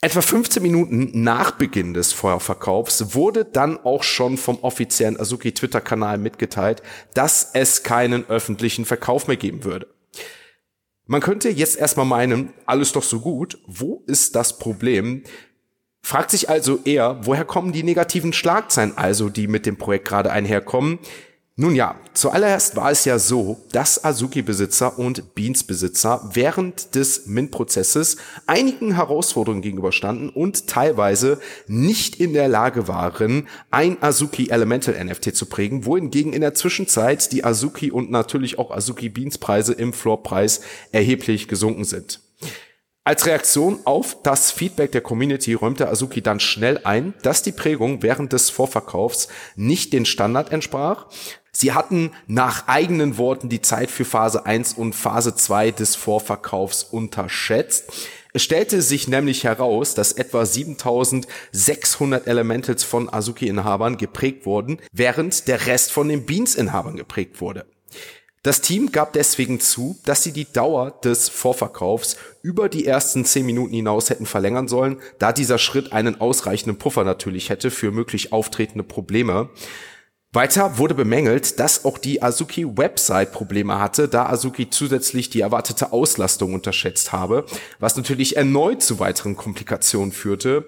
Etwa 0.05 0.21
15 0.21 0.63
Minuten 0.63 1.23
nach 1.23 1.53
Beginn 1.53 1.95
des 1.95 2.13
Vorverkaufs 2.13 3.15
wurde 3.15 3.47
dann 3.47 3.79
auch 3.79 4.03
schon 4.03 4.37
vom 4.37 4.59
offiziellen 4.59 5.19
Azuki 5.19 5.53
Twitter-Kanal 5.53 6.19
mitgeteilt, 6.19 6.83
dass 7.15 7.53
es 7.55 7.85
keinen 7.85 8.29
öffentlichen 8.29 8.85
Verkauf 8.85 9.29
mehr 9.29 9.39
geben 9.39 9.65
würde. 9.65 9.87
Man 11.07 11.23
könnte 11.23 11.49
jetzt 11.49 11.79
erstmal 11.79 12.05
meinen, 12.05 12.53
alles 12.67 12.93
doch 12.93 13.03
so 13.03 13.21
gut. 13.21 13.57
Wo 13.67 14.05
ist 14.07 14.37
das 14.37 14.59
Problem? 14.59 15.23
Fragt 16.03 16.33
sich 16.33 16.51
also 16.51 16.81
eher, 16.85 17.21
woher 17.23 17.47
kommen 17.47 17.73
die 17.73 17.83
negativen 17.83 18.35
Schlagzeilen 18.35 18.99
also, 18.99 19.31
die 19.31 19.47
mit 19.47 19.65
dem 19.65 19.79
Projekt 19.79 20.07
gerade 20.07 20.31
einherkommen? 20.31 20.99
Nun 21.57 21.77
ja, 21.77 21.95
zuallererst 22.15 22.75
war 22.75 22.91
es 22.91 23.05
ja 23.05 23.17
so, 23.21 23.65
dass 23.71 24.03
Azuki-Besitzer 24.03 24.99
und 24.99 25.37
Beans-Besitzer 25.37 26.31
während 26.33 26.97
des 26.97 27.27
Mint-Prozesses 27.27 28.17
einigen 28.49 28.97
Herausforderungen 28.97 29.63
gegenüberstanden 29.63 30.31
und 30.31 30.67
teilweise 30.67 31.39
nicht 31.69 32.17
in 32.17 32.33
der 32.33 32.49
Lage 32.49 32.89
waren, 32.89 33.47
ein 33.71 34.03
Azuki 34.03 34.51
Elemental 34.51 34.97
NFT 35.05 35.37
zu 35.37 35.47
prägen, 35.47 35.87
wohingegen 35.87 36.33
in 36.33 36.41
der 36.41 36.55
Zwischenzeit 36.55 37.31
die 37.31 37.45
Azuki 37.45 37.93
und 37.93 38.11
natürlich 38.11 38.59
auch 38.59 38.73
Azuki 38.73 39.09
Beans 39.09 39.39
Preise 39.39 39.75
im 39.75 39.93
Floorpreis 39.93 40.61
erheblich 40.91 41.47
gesunken 41.47 41.85
sind. 41.85 42.19
Als 43.05 43.27
Reaktion 43.27 43.79
auf 43.85 44.23
das 44.23 44.51
Feedback 44.51 44.91
der 44.91 45.03
Community 45.03 45.53
räumte 45.53 45.89
Azuki 45.89 46.21
dann 46.21 46.41
schnell 46.41 46.81
ein, 46.83 47.15
dass 47.23 47.43
die 47.43 47.53
Prägung 47.53 48.03
während 48.03 48.33
des 48.33 48.51
Vorverkaufs 48.51 49.29
nicht 49.55 49.93
den 49.93 50.05
Standard 50.05 50.51
entsprach. 50.51 51.07
Sie 51.65 51.73
hatten 51.73 52.11
nach 52.27 52.69
eigenen 52.69 53.17
Worten 53.17 53.49
die 53.49 53.63
Zeit 53.63 53.91
für 53.91 54.05
Phase 54.05 54.45
1 54.45 54.75
und 54.75 54.95
Phase 54.95 55.35
2 55.35 55.71
des 55.71 55.97
Vorverkaufs 55.97 56.83
unterschätzt. 56.83 57.91
Es 58.35 58.43
stellte 58.43 58.83
sich 58.83 59.09
nämlich 59.09 59.45
heraus, 59.45 59.95
dass 59.95 60.13
etwa 60.13 60.45
7600 60.45 62.27
Elementals 62.27 62.85
von 62.85 63.11
Azuki-Inhabern 63.11 63.97
geprägt 63.97 64.45
wurden, 64.45 64.79
während 64.93 65.49
der 65.49 65.67
Rest 65.67 65.91
von 65.91 66.11
den 66.11 66.27
Beans-Inhabern 66.27 66.97
geprägt 66.97 67.41
wurde. 67.41 67.65
Das 68.43 68.61
Team 68.61 68.93
gab 68.93 69.15
deswegen 69.15 69.59
zu, 69.59 69.99
dass 70.05 70.23
sie 70.23 70.33
die 70.33 70.53
Dauer 70.53 70.91
des 71.03 71.31
Vorverkaufs 71.31 72.19
über 72.43 72.69
die 72.69 72.85
ersten 72.85 73.25
zehn 73.25 73.47
Minuten 73.47 73.73
hinaus 73.73 74.11
hätten 74.11 74.27
verlängern 74.27 74.69
sollen, 74.69 74.99
da 75.19 75.33
dieser 75.33 75.57
Schritt 75.57 75.95
einen 75.95 76.21
ausreichenden 76.21 76.77
Puffer 76.77 77.05
natürlich 77.05 77.49
hätte 77.49 77.71
für 77.71 77.91
möglich 77.91 78.35
auftretende 78.35 78.85
Probleme. 78.85 79.49
Weiter 80.35 80.79
wurde 80.79 80.95
bemängelt, 80.95 81.61
dass 81.61 81.85
auch 81.85 81.97
die 81.97 82.21
Azuki-Website 82.21 83.31
Probleme 83.31 83.79
hatte, 83.79 84.09
da 84.09 84.27
Azuki 84.27 84.69
zusätzlich 84.69 85.31
die 85.31 85.43
erwartete 85.43 85.93
Auslastung 85.93 86.55
unterschätzt 86.55 87.13
habe, 87.13 87.47
was 87.79 87.97
natürlich 87.97 88.37
erneut 88.37 88.83
zu 88.83 88.99
weiteren 88.99 89.37
Komplikationen 89.37 90.11
führte. 90.11 90.67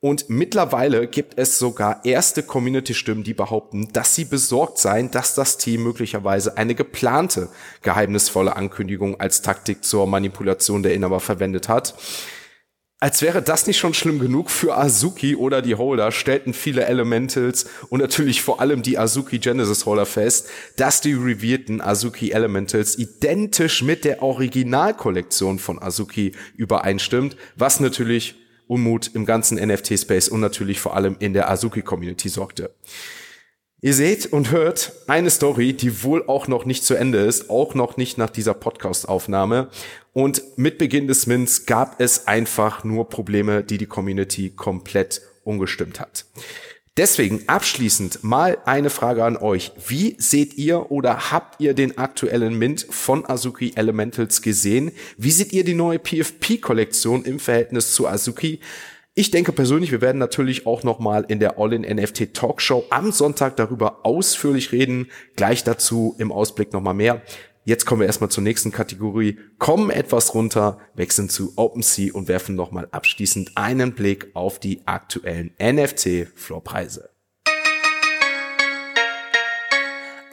Und 0.00 0.30
mittlerweile 0.30 1.06
gibt 1.06 1.38
es 1.38 1.58
sogar 1.58 2.04
erste 2.04 2.42
Community-Stimmen, 2.42 3.22
die 3.22 3.34
behaupten, 3.34 3.92
dass 3.92 4.14
sie 4.14 4.24
besorgt 4.24 4.78
seien, 4.78 5.10
dass 5.10 5.34
das 5.34 5.58
Team 5.58 5.84
möglicherweise 5.84 6.56
eine 6.56 6.74
geplante 6.74 7.50
geheimnisvolle 7.82 8.56
Ankündigung 8.56 9.20
als 9.20 9.42
Taktik 9.42 9.84
zur 9.84 10.06
Manipulation 10.06 10.82
der 10.82 10.94
Inhaber 10.94 11.20
verwendet 11.20 11.68
hat. 11.68 11.94
Als 13.02 13.20
wäre 13.20 13.42
das 13.42 13.66
nicht 13.66 13.80
schon 13.80 13.94
schlimm 13.94 14.20
genug 14.20 14.48
für 14.48 14.78
Azuki 14.78 15.34
oder 15.34 15.60
die 15.60 15.74
Holder, 15.74 16.12
stellten 16.12 16.54
viele 16.54 16.84
Elementals 16.84 17.66
und 17.88 17.98
natürlich 17.98 18.42
vor 18.42 18.60
allem 18.60 18.82
die 18.82 18.96
Azuki 18.96 19.40
Genesis 19.40 19.86
Holder 19.86 20.06
fest, 20.06 20.48
dass 20.76 21.00
die 21.00 21.14
revealten 21.14 21.80
Azuki 21.80 22.30
Elementals 22.30 22.96
identisch 22.96 23.82
mit 23.82 24.04
der 24.04 24.22
Originalkollektion 24.22 25.58
von 25.58 25.82
Azuki 25.82 26.30
übereinstimmt, 26.56 27.36
was 27.56 27.80
natürlich 27.80 28.36
Unmut 28.68 29.10
im 29.14 29.26
ganzen 29.26 29.58
NFT-Space 29.58 30.28
und 30.28 30.38
natürlich 30.38 30.78
vor 30.78 30.94
allem 30.94 31.16
in 31.18 31.32
der 31.32 31.50
Azuki-Community 31.50 32.28
sorgte. 32.28 32.70
Ihr 33.84 33.94
seht 33.94 34.26
und 34.26 34.52
hört 34.52 34.92
eine 35.08 35.28
Story, 35.28 35.72
die 35.72 36.04
wohl 36.04 36.24
auch 36.28 36.46
noch 36.46 36.66
nicht 36.66 36.84
zu 36.84 36.94
Ende 36.94 37.18
ist, 37.18 37.50
auch 37.50 37.74
noch 37.74 37.96
nicht 37.96 38.16
nach 38.16 38.30
dieser 38.30 38.54
Podcast-Aufnahme. 38.54 39.70
Und 40.12 40.40
mit 40.56 40.78
Beginn 40.78 41.08
des 41.08 41.26
Mints 41.26 41.66
gab 41.66 42.00
es 42.00 42.28
einfach 42.28 42.84
nur 42.84 43.08
Probleme, 43.08 43.64
die 43.64 43.78
die 43.78 43.86
Community 43.86 44.50
komplett 44.50 45.20
umgestimmt 45.42 45.98
hat. 45.98 46.26
Deswegen 46.96 47.48
abschließend 47.48 48.22
mal 48.22 48.58
eine 48.66 48.88
Frage 48.88 49.24
an 49.24 49.36
euch. 49.36 49.72
Wie 49.88 50.14
seht 50.16 50.54
ihr 50.58 50.92
oder 50.92 51.32
habt 51.32 51.60
ihr 51.60 51.74
den 51.74 51.98
aktuellen 51.98 52.56
Mint 52.56 52.86
von 52.88 53.28
Azuki 53.28 53.72
Elementals 53.74 54.42
gesehen? 54.42 54.92
Wie 55.16 55.32
seht 55.32 55.52
ihr 55.52 55.64
die 55.64 55.74
neue 55.74 55.98
PFP-Kollektion 55.98 57.24
im 57.24 57.40
Verhältnis 57.40 57.94
zu 57.94 58.06
Azuki? 58.06 58.60
Ich 59.14 59.30
denke 59.30 59.52
persönlich, 59.52 59.92
wir 59.92 60.00
werden 60.00 60.16
natürlich 60.16 60.66
auch 60.66 60.84
nochmal 60.84 61.26
in 61.28 61.38
der 61.38 61.58
All-in-NFT 61.58 62.32
Talkshow 62.32 62.86
am 62.88 63.12
Sonntag 63.12 63.56
darüber 63.56 64.06
ausführlich 64.06 64.72
reden. 64.72 65.10
Gleich 65.36 65.64
dazu 65.64 66.14
im 66.18 66.32
Ausblick 66.32 66.72
nochmal 66.72 66.94
mehr. 66.94 67.20
Jetzt 67.66 67.84
kommen 67.84 68.00
wir 68.00 68.06
erstmal 68.06 68.30
zur 68.30 68.42
nächsten 68.42 68.72
Kategorie, 68.72 69.38
kommen 69.58 69.90
etwas 69.90 70.34
runter, 70.34 70.78
wechseln 70.94 71.28
zu 71.28 71.52
OpenSea 71.56 72.14
und 72.14 72.26
werfen 72.26 72.56
nochmal 72.56 72.88
abschließend 72.90 73.52
einen 73.54 73.92
Blick 73.92 74.30
auf 74.32 74.58
die 74.58 74.80
aktuellen 74.86 75.52
NFT-Floorpreise. 75.60 77.11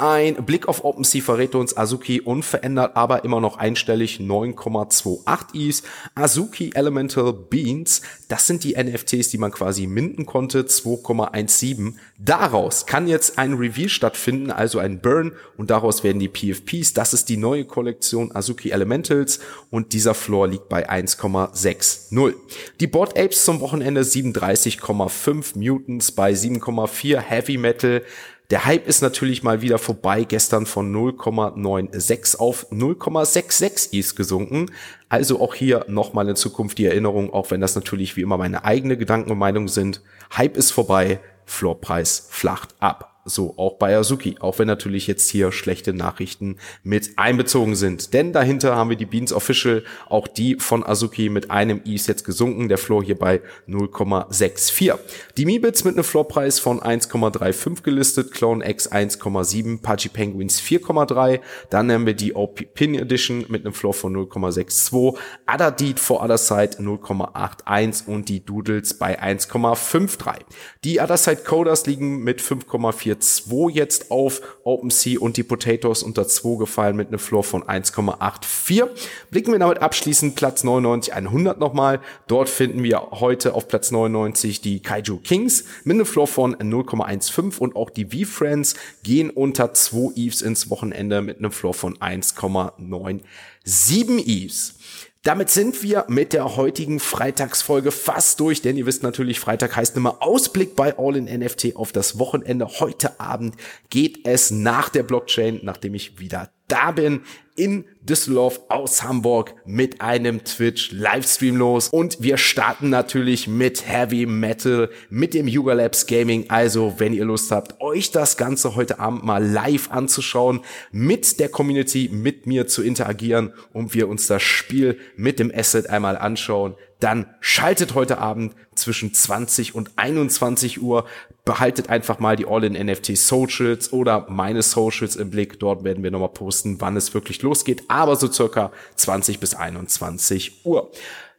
Ein 0.02 0.46
Blick 0.46 0.70
auf 0.70 0.86
OpenSea 0.86 1.22
verrät 1.22 1.56
uns 1.56 1.76
Azuki 1.76 2.22
unverändert, 2.22 2.96
aber 2.96 3.26
immer 3.26 3.42
noch 3.42 3.58
einstellig 3.58 4.22
9,28 4.22 5.68
Is. 5.68 5.84
Azuki 6.16 6.72
Elemental 6.74 7.34
Beans, 7.34 8.02
das 8.30 8.48
sind 8.48 8.64
die 8.64 8.82
NFTs, 8.82 9.28
die 9.28 9.38
man 9.38 9.52
quasi 9.52 9.88
minden 9.88 10.26
konnte, 10.26 10.62
2,17. 10.62 11.96
Daraus 12.18 12.86
kann 12.86 13.10
jetzt 13.10 13.38
ein 13.38 13.56
Reveal 13.56 13.90
stattfinden, 13.90 14.52
also 14.52 14.80
ein 14.80 15.02
Burn 15.02 15.34
und 15.58 15.70
daraus 15.70 16.02
werden 16.02 16.20
die 16.20 16.30
PFPs. 16.30 16.94
Das 16.94 17.14
ist 17.14 17.28
die 17.28 17.36
neue 17.36 17.66
Kollektion 17.66 18.34
Azuki 18.34 18.70
Elementals 18.70 19.42
und 19.70 19.92
dieser 19.92 20.14
Floor 20.14 20.48
liegt 20.48 20.70
bei 20.70 20.90
1,60. 20.90 22.36
Die 22.80 22.88
Board 22.88 23.20
Apes 23.20 23.44
zum 23.44 23.60
Wochenende 23.60 24.04
37,5 24.04 25.58
Mutants 25.58 26.14
bei 26.14 26.32
7,4 26.32 27.20
Heavy 27.20 27.58
Metal 27.58 28.02
der 28.50 28.66
Hype 28.66 28.88
ist 28.88 29.02
natürlich 29.02 29.44
mal 29.44 29.62
wieder 29.62 29.78
vorbei. 29.78 30.24
Gestern 30.24 30.66
von 30.66 30.92
0,96 30.94 32.38
auf 32.38 32.72
0,66 32.72 33.98
ist 33.98 34.16
gesunken. 34.16 34.72
Also 35.08 35.40
auch 35.40 35.54
hier 35.54 35.86
nochmal 35.88 36.28
in 36.28 36.36
Zukunft 36.36 36.80
die 36.80 36.86
Erinnerung, 36.86 37.32
auch 37.32 37.52
wenn 37.52 37.62
das 37.62 37.76
natürlich 37.76 38.16
wie 38.16 38.22
immer 38.22 38.38
meine 38.38 38.66
eigene 38.66 38.98
Gedanken 38.98 39.32
und 39.32 39.38
Meinung 39.38 39.68
sind. 39.68 40.02
Hype 40.36 40.58
ist 40.58 40.72
vorbei, 40.72 41.20
Floorpreis 41.46 42.28
flacht 42.30 42.74
ab. 42.80 43.19
So 43.30 43.54
auch 43.58 43.76
bei 43.76 43.96
Azuki, 43.96 44.36
auch 44.40 44.60
wenn 44.60 44.68
natürlich 44.68 45.08
jetzt 45.08 45.30
hier 45.30 45.52
schlechte 45.52 45.94
Nachrichten 45.94 46.58
mit 46.84 47.12
einbezogen 47.18 47.76
sind. 47.76 48.14
Denn 48.14 48.34
dahinter 48.34 48.76
haben 48.76 48.90
wir 48.90 48.98
die 48.98 49.06
Beans 49.06 49.32
Official, 49.32 49.84
auch 50.10 50.28
die 50.28 50.56
von 50.56 50.86
Azuki 50.86 51.30
mit 51.30 51.52
einem 51.52 51.82
I 51.86 51.96
jetzt 51.96 52.26
gesunken, 52.26 52.70
der 52.70 52.78
Floor 52.78 53.04
hier 53.04 53.18
bei 53.18 53.42
0,64. 53.68 54.98
Die 55.38 55.46
Mibits 55.46 55.84
mit 55.84 55.96
einem 55.96 56.04
Floorpreis 56.04 56.60
von 56.60 56.80
1,35 56.80 57.84
gelistet, 57.84 58.32
Clone 58.32 58.68
X 58.68 58.92
1,7, 58.92 59.82
Pudgy 59.82 60.10
Penguins 60.10 60.62
4,3, 60.62 61.40
dann 61.70 61.92
haben 61.92 62.06
wir 62.06 62.14
die 62.14 62.34
OP 62.34 62.74
Pin 62.74 62.96
Edition 62.96 63.46
mit 63.50 63.66
einem 63.66 63.74
Floor 63.74 63.94
von 63.94 64.16
0,62, 64.16 65.18
Other 65.48 65.72
Deed 65.72 66.00
for 66.00 66.24
Other 66.24 66.38
Side 66.38 66.78
0,81 66.80 68.08
und 68.08 68.30
die 68.30 68.44
Doodles 68.44 68.98
bei 68.98 69.22
1,53. 69.22 70.40
Die 70.84 71.00
Other 71.00 71.18
Side 71.18 71.44
Coders 71.46 71.86
liegen 71.86 72.24
mit 72.24 72.42
5,4 72.42 73.19
2 73.20 73.72
jetzt 73.72 74.12
auf 74.12 74.42
OpenSea 74.64 75.20
und 75.20 75.38
die 75.38 75.44
Potatoes 75.44 76.04
unter 76.04 76.28
2 76.28 76.58
gefallen 76.58 76.96
mit 76.96 77.10
einem 77.10 77.20
Floor 77.20 77.44
von 77.44 77.64
1,84. 77.64 78.88
Blicken 79.32 79.52
wir 79.52 79.60
damit 79.60 79.80
abschließend 79.80 80.36
Platz 80.36 80.64
99 80.64 81.14
100 81.14 81.60
nochmal. 81.60 82.00
Dort 82.28 82.50
finden 82.50 82.84
wir 82.84 83.10
heute 83.12 83.54
auf 83.54 83.68
Platz 83.68 83.92
99 83.92 84.62
die 84.62 84.82
Kaiju 84.82 85.18
Kings 85.18 85.66
mit 85.84 85.96
einem 85.96 86.06
Floor 86.06 86.28
von 86.28 86.56
0,15 86.56 87.60
und 87.60 87.76
auch 87.76 87.90
die 87.90 88.06
V-Friends 88.06 88.76
gehen 89.04 89.30
unter 89.30 89.74
2 89.74 90.14
Eves 90.16 90.42
ins 90.42 90.70
Wochenende 90.70 91.22
mit 91.22 91.40
einem 91.40 91.52
Floor 91.52 91.74
von 91.74 91.98
1,97 91.98 94.26
Eves. 94.26 94.76
Damit 95.24 95.50
sind 95.50 95.84
wir 95.84 96.06
mit 96.08 96.32
der 96.32 96.56
heutigen 96.56 97.02
Freitagsfolge 97.02 97.92
fast 97.92 98.40
durch, 98.40 98.62
denn 98.62 98.78
ihr 98.78 98.86
wisst 98.86 99.04
natürlich, 99.04 99.42
Freitag 99.42 99.76
heißt 99.76 99.98
immer 99.98 100.24
Ausblick 100.24 100.78
bei 100.78 100.98
All 100.98 101.18
in 101.18 101.26
NFT 101.26 101.76
auf 101.76 101.92
das 101.92 102.20
Wochenende. 102.20 102.66
Heute 102.80 103.20
Abend 103.20 103.56
geht 103.90 104.26
es 104.26 104.50
nach 104.50 104.88
der 104.88 105.04
Blockchain, 105.04 105.60
nachdem 105.62 105.94
ich 105.94 106.20
wieder 106.20 106.50
da 106.70 106.92
bin, 106.92 107.22
in 107.60 107.84
Düsseldorf 108.02 108.62
aus 108.70 109.04
Hamburg 109.04 109.54
mit 109.66 110.00
einem 110.00 110.46
Twitch 110.46 110.92
Livestream 110.94 111.58
los 111.58 111.90
und 111.90 112.24
wir 112.24 112.38
starten 112.38 112.90
natürlich 112.90 113.48
mit 113.50 113.86
Heavy 113.86 114.26
Metal, 114.26 114.90
mit 115.10 115.34
dem 115.34 115.48
Yuga 115.48 115.74
Labs 115.74 116.08
Gaming. 116.08 116.46
Also, 116.48 116.96
wenn 117.00 117.14
ihr 117.14 117.26
Lust 117.26 117.52
habt, 117.52 117.82
euch 117.82 118.12
das 118.12 118.38
Ganze 118.38 118.76
heute 118.76 119.00
Abend 119.00 119.26
mal 119.26 119.46
live 119.46 119.92
anzuschauen, 119.92 120.62
mit 120.92 121.40
der 121.42 121.50
Community, 121.50 122.10
mit 122.12 122.48
mir 122.48 122.66
zu 122.68 122.82
interagieren 122.82 123.54
und 123.74 123.94
wir 123.94 124.08
uns 124.08 124.28
das 124.28 124.42
Spiel 124.42 124.98
mit 125.18 125.38
dem 125.38 125.52
Asset 125.54 125.90
einmal 125.90 126.18
anschauen, 126.18 126.76
dann 127.00 127.28
schaltet 127.40 127.96
heute 127.96 128.18
Abend 128.18 128.54
zwischen 128.76 129.14
20 129.14 129.74
und 129.74 129.92
21 129.96 130.82
Uhr. 130.82 131.06
Behaltet 131.46 131.90
einfach 131.90 132.20
mal 132.20 132.36
die 132.36 132.46
All-in-NFT 132.46 133.18
Socials 133.18 133.94
oder 133.94 134.26
meine 134.30 134.62
Socials 134.62 135.16
im 135.16 135.30
Blick. 135.30 135.60
Dort 135.60 135.84
werden 135.84 136.04
wir 136.04 136.12
nochmal 136.12 136.30
posten, 136.30 136.82
wann 136.82 136.98
es 136.98 137.14
wirklich 137.14 137.42
losgeht. 137.42 137.84
Aber 137.88 138.16
so 138.16 138.32
circa 138.32 138.72
20 138.96 139.40
bis 139.40 139.56
21 139.56 140.66
Uhr. 140.66 140.92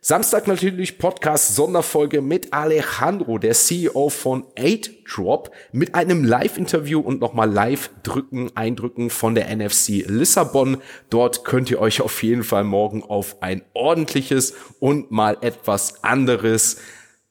Samstag 0.03 0.47
natürlich 0.47 0.97
Podcast 0.97 1.55
Sonderfolge 1.55 2.23
mit 2.23 2.55
Alejandro, 2.55 3.37
der 3.37 3.53
CEO 3.53 4.09
von 4.09 4.45
8Drop, 4.57 5.51
mit 5.73 5.95
einem 5.95 6.25
Live-Interview 6.25 7.01
und 7.01 7.21
nochmal 7.21 7.51
Live-Drücken, 7.51 8.57
Eindrücken 8.57 9.11
von 9.11 9.35
der 9.35 9.55
NFC 9.55 10.07
Lissabon. 10.07 10.79
Dort 11.11 11.45
könnt 11.45 11.71
ihr 11.71 11.81
euch 11.81 12.01
auf 12.01 12.23
jeden 12.23 12.45
Fall 12.45 12.65
morgen 12.65 13.03
auf 13.03 13.43
ein 13.43 13.61
ordentliches 13.75 14.55
und 14.79 15.11
mal 15.11 15.37
etwas 15.43 16.03
anderes 16.03 16.79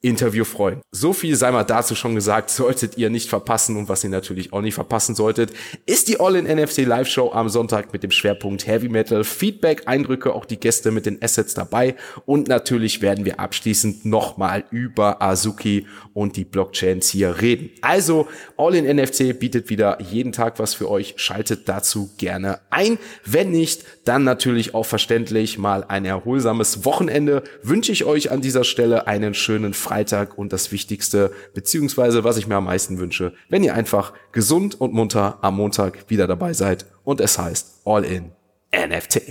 Interview 0.01 0.45
freuen. 0.45 0.81
So 0.91 1.11
viel 1.11 1.35
sei 1.35 1.51
mal 1.51 1.65
dazu 1.65 1.93
schon 1.93 2.15
gesagt, 2.15 2.49
solltet 2.49 2.97
ihr 2.97 3.09
nicht 3.09 3.29
verpassen 3.29 3.75
und 3.75 3.89
was 3.89 4.03
ihr 4.03 4.09
natürlich 4.09 4.53
auch 4.53 4.61
nicht 4.61 4.75
verpassen 4.75 5.13
solltet, 5.13 5.51
ist 5.85 6.07
die 6.07 6.19
All-in-NFC 6.19 6.85
Live-Show 6.85 7.31
am 7.33 7.49
Sonntag 7.49 7.91
mit 7.91 8.03
dem 8.03 8.11
Schwerpunkt 8.11 8.65
Heavy 8.65 8.87
Metal, 8.87 9.25
Feedback, 9.25 9.83
Eindrücke, 9.87 10.33
auch 10.33 10.45
die 10.45 10.59
Gäste 10.59 10.91
mit 10.91 11.05
den 11.05 11.21
Assets 11.21 11.53
dabei 11.53 11.95
und 12.25 12.47
natürlich 12.47 13.01
werden 13.01 13.25
wir 13.25 13.41
abschließend 13.41 14.05
nochmal 14.05 14.63
über 14.71 15.21
Azuki 15.21 15.85
und 16.13 16.37
die 16.37 16.45
Blockchains 16.45 17.09
hier 17.09 17.41
reden. 17.41 17.69
Also 17.81 18.27
All-in-NFC 18.57 19.37
bietet 19.37 19.69
wieder 19.69 20.01
jeden 20.01 20.31
Tag 20.31 20.59
was 20.59 20.73
für 20.73 20.89
euch, 20.89 21.15
schaltet 21.17 21.67
dazu 21.67 22.09
gerne 22.17 22.59
ein. 22.69 22.97
Wenn 23.25 23.51
nicht, 23.51 23.83
dann 24.05 24.23
natürlich 24.23 24.73
auch 24.73 24.85
verständlich 24.85 25.57
mal 25.57 25.83
ein 25.83 26.05
erholsames 26.05 26.85
Wochenende. 26.85 27.43
Wünsche 27.63 27.91
ich 27.91 28.05
euch 28.05 28.31
an 28.31 28.41
dieser 28.41 28.63
Stelle 28.63 29.07
einen 29.07 29.33
schönen 29.33 29.73
Freitag 29.89 30.37
und 30.37 30.53
das 30.53 30.71
Wichtigste, 30.71 31.31
beziehungsweise 31.55 32.23
was 32.23 32.37
ich 32.37 32.45
mir 32.45 32.57
am 32.57 32.65
meisten 32.65 32.99
wünsche, 32.99 33.33
wenn 33.49 33.63
ihr 33.63 33.73
einfach 33.73 34.13
gesund 34.31 34.79
und 34.79 34.93
munter 34.93 35.39
am 35.41 35.55
Montag 35.55 36.11
wieder 36.11 36.27
dabei 36.27 36.53
seid 36.53 36.85
und 37.03 37.19
es 37.19 37.39
heißt 37.39 37.81
All 37.85 38.05
in 38.05 38.31
NFT. 38.71 39.21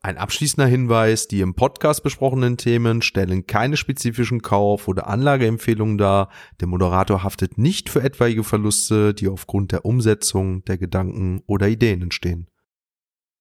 Ein 0.00 0.16
abschließender 0.16 0.68
Hinweis, 0.68 1.26
die 1.26 1.40
im 1.40 1.54
Podcast 1.54 2.04
besprochenen 2.04 2.56
Themen 2.56 3.02
stellen 3.02 3.48
keine 3.48 3.76
spezifischen 3.76 4.42
Kauf- 4.42 4.86
oder 4.86 5.08
Anlageempfehlungen 5.08 5.98
dar. 5.98 6.30
Der 6.60 6.68
Moderator 6.68 7.24
haftet 7.24 7.58
nicht 7.58 7.90
für 7.90 8.04
etwaige 8.04 8.44
Verluste, 8.44 9.12
die 9.12 9.26
aufgrund 9.26 9.72
der 9.72 9.84
Umsetzung 9.84 10.64
der 10.66 10.78
Gedanken 10.78 11.42
oder 11.46 11.66
Ideen 11.66 12.02
entstehen. 12.02 12.46